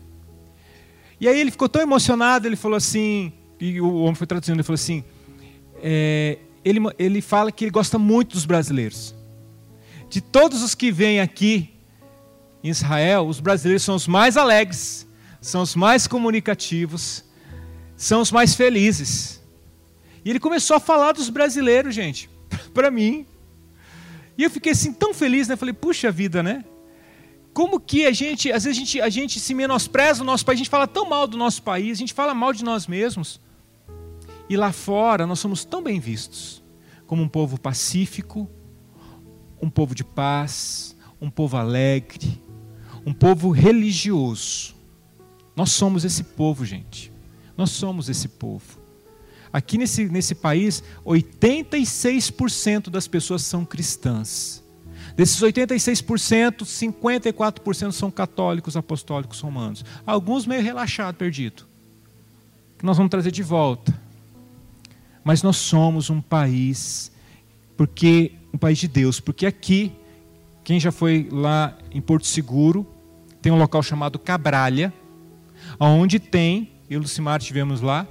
E 1.19 1.27
aí 1.27 1.41
ele 1.41 1.51
ficou 1.51 1.71
tão 1.71 1.81
emocionado, 1.81 2.47
ele 2.47 2.55
falou 2.55 2.77
assim, 2.77 3.33
e 3.59 3.81
o 3.81 4.03
homem 4.03 4.15
foi 4.15 4.27
traduzindo, 4.27 4.57
ele 4.57 4.63
falou 4.63 4.75
assim, 4.75 5.03
é, 5.83 6.37
ele, 6.63 6.81
ele 6.99 7.23
fala 7.23 7.51
que 7.51 7.65
ele 7.65 7.71
gosta 7.71 7.99
muito 7.99 8.33
dos 8.33 8.45
brasileiros. 8.45 9.15
De 10.11 10.21
todos 10.21 10.63
os 10.63 10.75
que 10.75 10.93
vêm 10.93 11.19
aqui 11.19 11.71
em 12.63 12.69
Israel, 12.69 13.27
os 13.27 13.41
brasileiros 13.41 13.85
são 13.85 13.95
os 13.95 14.07
mais 14.07 14.37
alegres, 14.37 15.07
são 15.41 15.63
os 15.63 15.75
mais 15.75 16.07
comunicativos, 16.07 17.25
são 17.97 18.21
os 18.21 18.31
mais 18.31 18.55
felizes. 18.55 19.43
E 20.23 20.29
ele 20.29 20.39
começou 20.39 20.77
a 20.77 20.81
falar 20.81 21.13
dos 21.13 21.31
brasileiros, 21.31 21.95
gente, 21.95 22.29
para 22.77 22.91
mim. 22.91 23.27
E 24.37 24.45
eu 24.45 24.51
fiquei 24.51 24.73
assim 24.73 24.93
tão 24.93 25.15
feliz, 25.15 25.49
né? 25.49 25.57
Falei, 25.57 25.73
puxa 25.73 26.13
vida, 26.13 26.43
né? 26.43 26.63
Como 27.55 27.81
que 27.81 28.05
a 28.05 28.13
gente, 28.13 28.53
às 28.53 28.65
vezes 28.65 28.77
a 28.77 28.81
gente, 28.85 29.01
a 29.01 29.09
gente 29.09 29.41
se 29.41 29.55
menospreza 29.55 30.23
o 30.23 30.27
nosso 30.27 30.45
país, 30.45 30.59
a 30.59 30.63
gente 30.63 30.69
fala 30.69 30.87
tão 30.87 31.09
mal 31.09 31.27
do 31.27 31.39
nosso 31.39 31.63
país, 31.63 31.97
a 31.97 32.01
gente 32.01 32.13
fala 32.13 32.35
mal 32.35 32.53
de 32.53 32.63
nós 32.63 32.87
mesmos. 32.87 33.41
E 34.47 34.59
lá 34.59 34.73
fora 34.73 35.27
nós 35.27 35.39
somos 35.41 35.65
tão 35.65 35.83
bem 35.83 35.99
vistos 35.99 36.63
como 37.07 37.23
um 37.23 37.29
povo 37.29 37.59
pacífico, 37.59 38.47
um 39.61 39.71
povo 39.71 39.95
de 39.95 40.05
paz, 40.05 40.95
um 41.19 41.31
povo 41.31 41.57
alegre, 41.57 42.43
um 43.07 43.15
povo 43.15 43.51
religioso. 43.51 44.75
Nós 45.57 45.73
somos 45.73 46.05
esse 46.05 46.23
povo, 46.23 46.63
gente. 46.67 47.11
Nós 47.57 47.71
somos 47.71 48.11
esse 48.11 48.29
povo. 48.29 48.86
Aqui 49.57 49.79
nesse, 49.79 50.05
nesse 50.07 50.35
país, 50.35 50.83
86% 51.05 52.91
das 52.91 53.09
pessoas 53.09 53.43
são 53.43 53.65
cristãs. 53.65 54.63
Desses 55.17 55.41
86%, 55.41 56.65
54% 56.65 57.93
são 57.93 58.11
católicos 58.11 58.77
apostólicos 58.77 59.41
romanos. 59.41 59.85
Alguns 60.07 60.47
meio 60.47 60.63
relaxados, 60.63 61.19
perdido. 61.19 61.65
Que 62.77 62.85
nós 62.85 62.97
vamos 62.97 63.11
trazer 63.11 63.31
de 63.31 63.43
volta 63.43 64.07
mas 65.27 65.43
nós 65.43 65.57
somos 65.57 66.09
um 66.09 66.21
país 66.21 67.11
porque 67.77 68.31
um 68.55 68.57
país 68.57 68.79
de 68.79 68.87
Deus, 68.87 69.19
porque 69.19 69.45
aqui 69.45 69.91
quem 70.63 70.79
já 70.79 70.93
foi 70.93 71.29
lá 71.33 71.77
em 71.91 72.01
Porto 72.01 72.29
Seguro 72.29 72.87
tem 73.43 73.51
um 73.51 73.59
local 73.59 73.83
chamado 73.83 74.21
Cabralha, 74.21 74.95
onde 75.81 76.21
tem, 76.21 76.71
eu 76.89 77.01
e 77.01 77.03
Lucimar 77.03 77.41
estivemos 77.41 77.81
lá, 77.81 78.07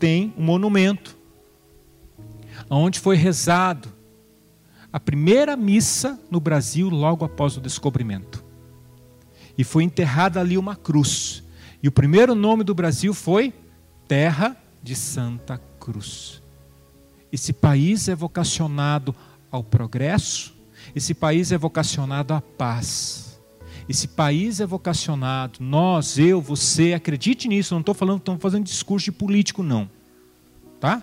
tem 0.00 0.34
um 0.36 0.42
monumento, 0.42 1.16
onde 2.68 2.98
foi 2.98 3.16
rezado 3.16 3.92
a 4.92 4.98
primeira 4.98 5.56
missa 5.56 6.18
no 6.30 6.40
Brasil 6.40 6.88
logo 6.88 7.24
após 7.24 7.56
o 7.56 7.60
descobrimento. 7.60 8.42
E 9.56 9.62
foi 9.62 9.84
enterrada 9.84 10.40
ali 10.40 10.58
uma 10.58 10.74
cruz. 10.74 11.44
E 11.82 11.86
o 11.86 11.92
primeiro 11.92 12.34
nome 12.34 12.64
do 12.64 12.74
Brasil 12.74 13.14
foi 13.14 13.52
Terra 14.08 14.56
de 14.82 14.96
Santa 14.96 15.58
Cruz. 15.78 16.42
Esse 17.30 17.52
país 17.52 18.08
é 18.08 18.14
vocacionado 18.14 19.14
ao 19.50 19.62
progresso, 19.62 20.56
esse 20.96 21.14
país 21.14 21.52
é 21.52 21.58
vocacionado 21.58 22.34
à 22.34 22.40
paz. 22.40 23.29
Esse 23.90 24.06
país 24.06 24.60
é 24.60 24.66
vocacionado, 24.66 25.58
nós, 25.60 26.16
eu, 26.16 26.40
você, 26.40 26.92
acredite 26.92 27.48
nisso, 27.48 27.74
não 27.74 27.80
estou 27.80 27.92
falando, 27.92 28.20
estamos 28.20 28.40
fazendo 28.40 28.62
discurso 28.62 29.06
de 29.06 29.10
político, 29.10 29.64
não. 29.64 29.90
Tá? 30.78 31.02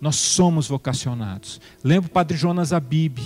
Nós 0.00 0.16
somos 0.16 0.66
vocacionados. 0.66 1.60
Lembro 1.84 2.10
o 2.10 2.12
padre 2.12 2.36
Jonas 2.36 2.72
Abib, 2.72 3.20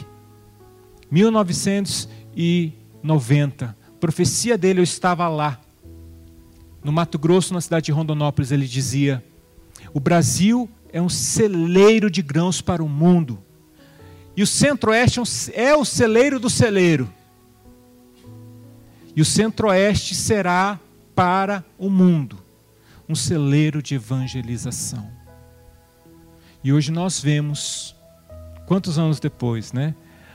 1990, 1.11 3.75
profecia 3.99 4.59
dele, 4.59 4.81
eu 4.81 4.85
estava 4.85 5.27
lá. 5.27 5.59
No 6.85 6.93
Mato 6.93 7.19
Grosso, 7.19 7.55
na 7.55 7.63
cidade 7.63 7.87
de 7.87 7.93
Rondonópolis, 7.93 8.53
ele 8.53 8.67
dizia: 8.67 9.25
O 9.95 10.01
Brasil 10.01 10.69
é 10.93 11.01
um 11.01 11.09
celeiro 11.09 12.11
de 12.11 12.21
grãos 12.21 12.61
para 12.61 12.85
o 12.85 12.89
mundo. 12.91 13.43
E 14.37 14.43
o 14.43 14.47
centro-oeste 14.47 15.19
é, 15.55 15.69
é 15.69 15.75
o 15.75 15.83
celeiro 15.83 16.39
do 16.39 16.51
celeiro. 16.51 17.09
E 19.17 19.23
o 19.23 19.25
centro-oeste 19.25 20.15
será 20.15 20.79
para 21.15 21.65
o 21.79 21.89
mundo 21.89 22.39
um 23.09 23.15
celeiro 23.15 23.83
de 23.83 23.95
evangelização. 23.95 25.11
E 26.63 26.71
hoje 26.71 26.93
nós 26.93 27.19
vemos, 27.19 27.97
quantos 28.67 28.99
anos 28.99 29.19
depois, 29.19 29.73
né? 29.73 29.95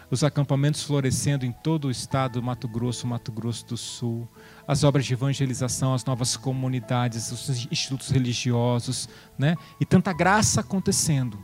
Os 0.10 0.24
acampamentos 0.24 0.84
florescendo 0.84 1.46
em 1.46 1.52
todo 1.52 1.86
o 1.86 1.92
estado 1.92 2.34
do 2.34 2.44
Mato 2.44 2.68
Grosso, 2.68 3.06
Mato 3.06 3.32
Grosso 3.32 3.68
do 3.68 3.78
Sul, 3.78 4.28
as 4.68 4.84
obras 4.84 5.06
de 5.06 5.14
evangelização, 5.14 5.94
as 5.94 6.04
novas 6.04 6.36
comunidades, 6.36 7.32
os 7.32 7.68
institutos 7.72 8.10
religiosos, 8.10 9.08
né? 9.38 9.56
E 9.80 9.86
tanta 9.86 10.12
graça 10.12 10.62
acontecendo, 10.62 11.40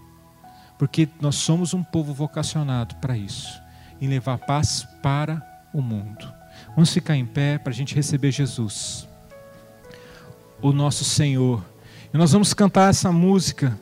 porque 0.80 1.08
nós 1.22 1.36
somos 1.36 1.74
um 1.74 1.84
povo 1.84 2.14
vocacionado 2.14 2.96
para 2.96 3.16
isso, 3.16 3.62
em 4.02 4.08
levar 4.08 4.40
paz 4.40 4.88
para 5.04 5.42
o 5.74 5.82
mundo. 5.82 6.34
Vamos 6.70 6.94
ficar 6.94 7.16
em 7.16 7.26
pé 7.26 7.58
para 7.58 7.72
a 7.72 7.76
gente 7.76 7.96
receber 7.96 8.32
Jesus, 8.32 9.08
o 10.62 10.72
nosso 10.72 11.04
Senhor. 11.04 11.64
E 12.14 12.18
nós 12.18 12.32
vamos 12.32 12.54
cantar 12.54 12.90
essa 12.90 13.12
música 13.12 13.80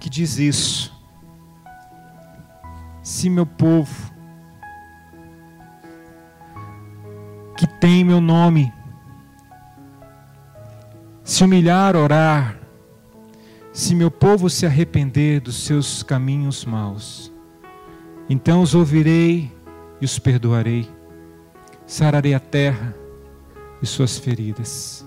que 0.00 0.10
diz 0.10 0.38
isso. 0.38 0.92
Se 3.02 3.28
meu 3.28 3.46
povo 3.46 4.12
que 7.56 7.66
tem 7.66 8.02
meu 8.02 8.20
nome, 8.20 8.72
se 11.22 11.44
humilhar, 11.44 11.94
orar, 11.96 12.56
Se 13.72 13.94
meu 13.94 14.10
povo 14.10 14.50
se 14.50 14.66
arrepender 14.66 15.40
dos 15.40 15.64
seus 15.64 16.02
caminhos 16.02 16.62
maus, 16.62 17.32
então 18.28 18.60
os 18.60 18.74
ouvirei 18.74 19.50
e 20.02 20.04
os 20.04 20.18
perdoarei. 20.18 20.90
Sararei 21.86 22.34
a 22.34 22.40
terra 22.40 22.92
e 23.80 23.86
suas 23.86 24.18
feridas. 24.18 25.06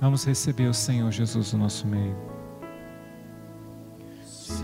Vamos 0.00 0.24
receber 0.24 0.68
o 0.68 0.74
Senhor 0.74 1.12
Jesus 1.12 1.52
no 1.52 1.58
nosso 1.58 1.86
meio. 1.86 2.35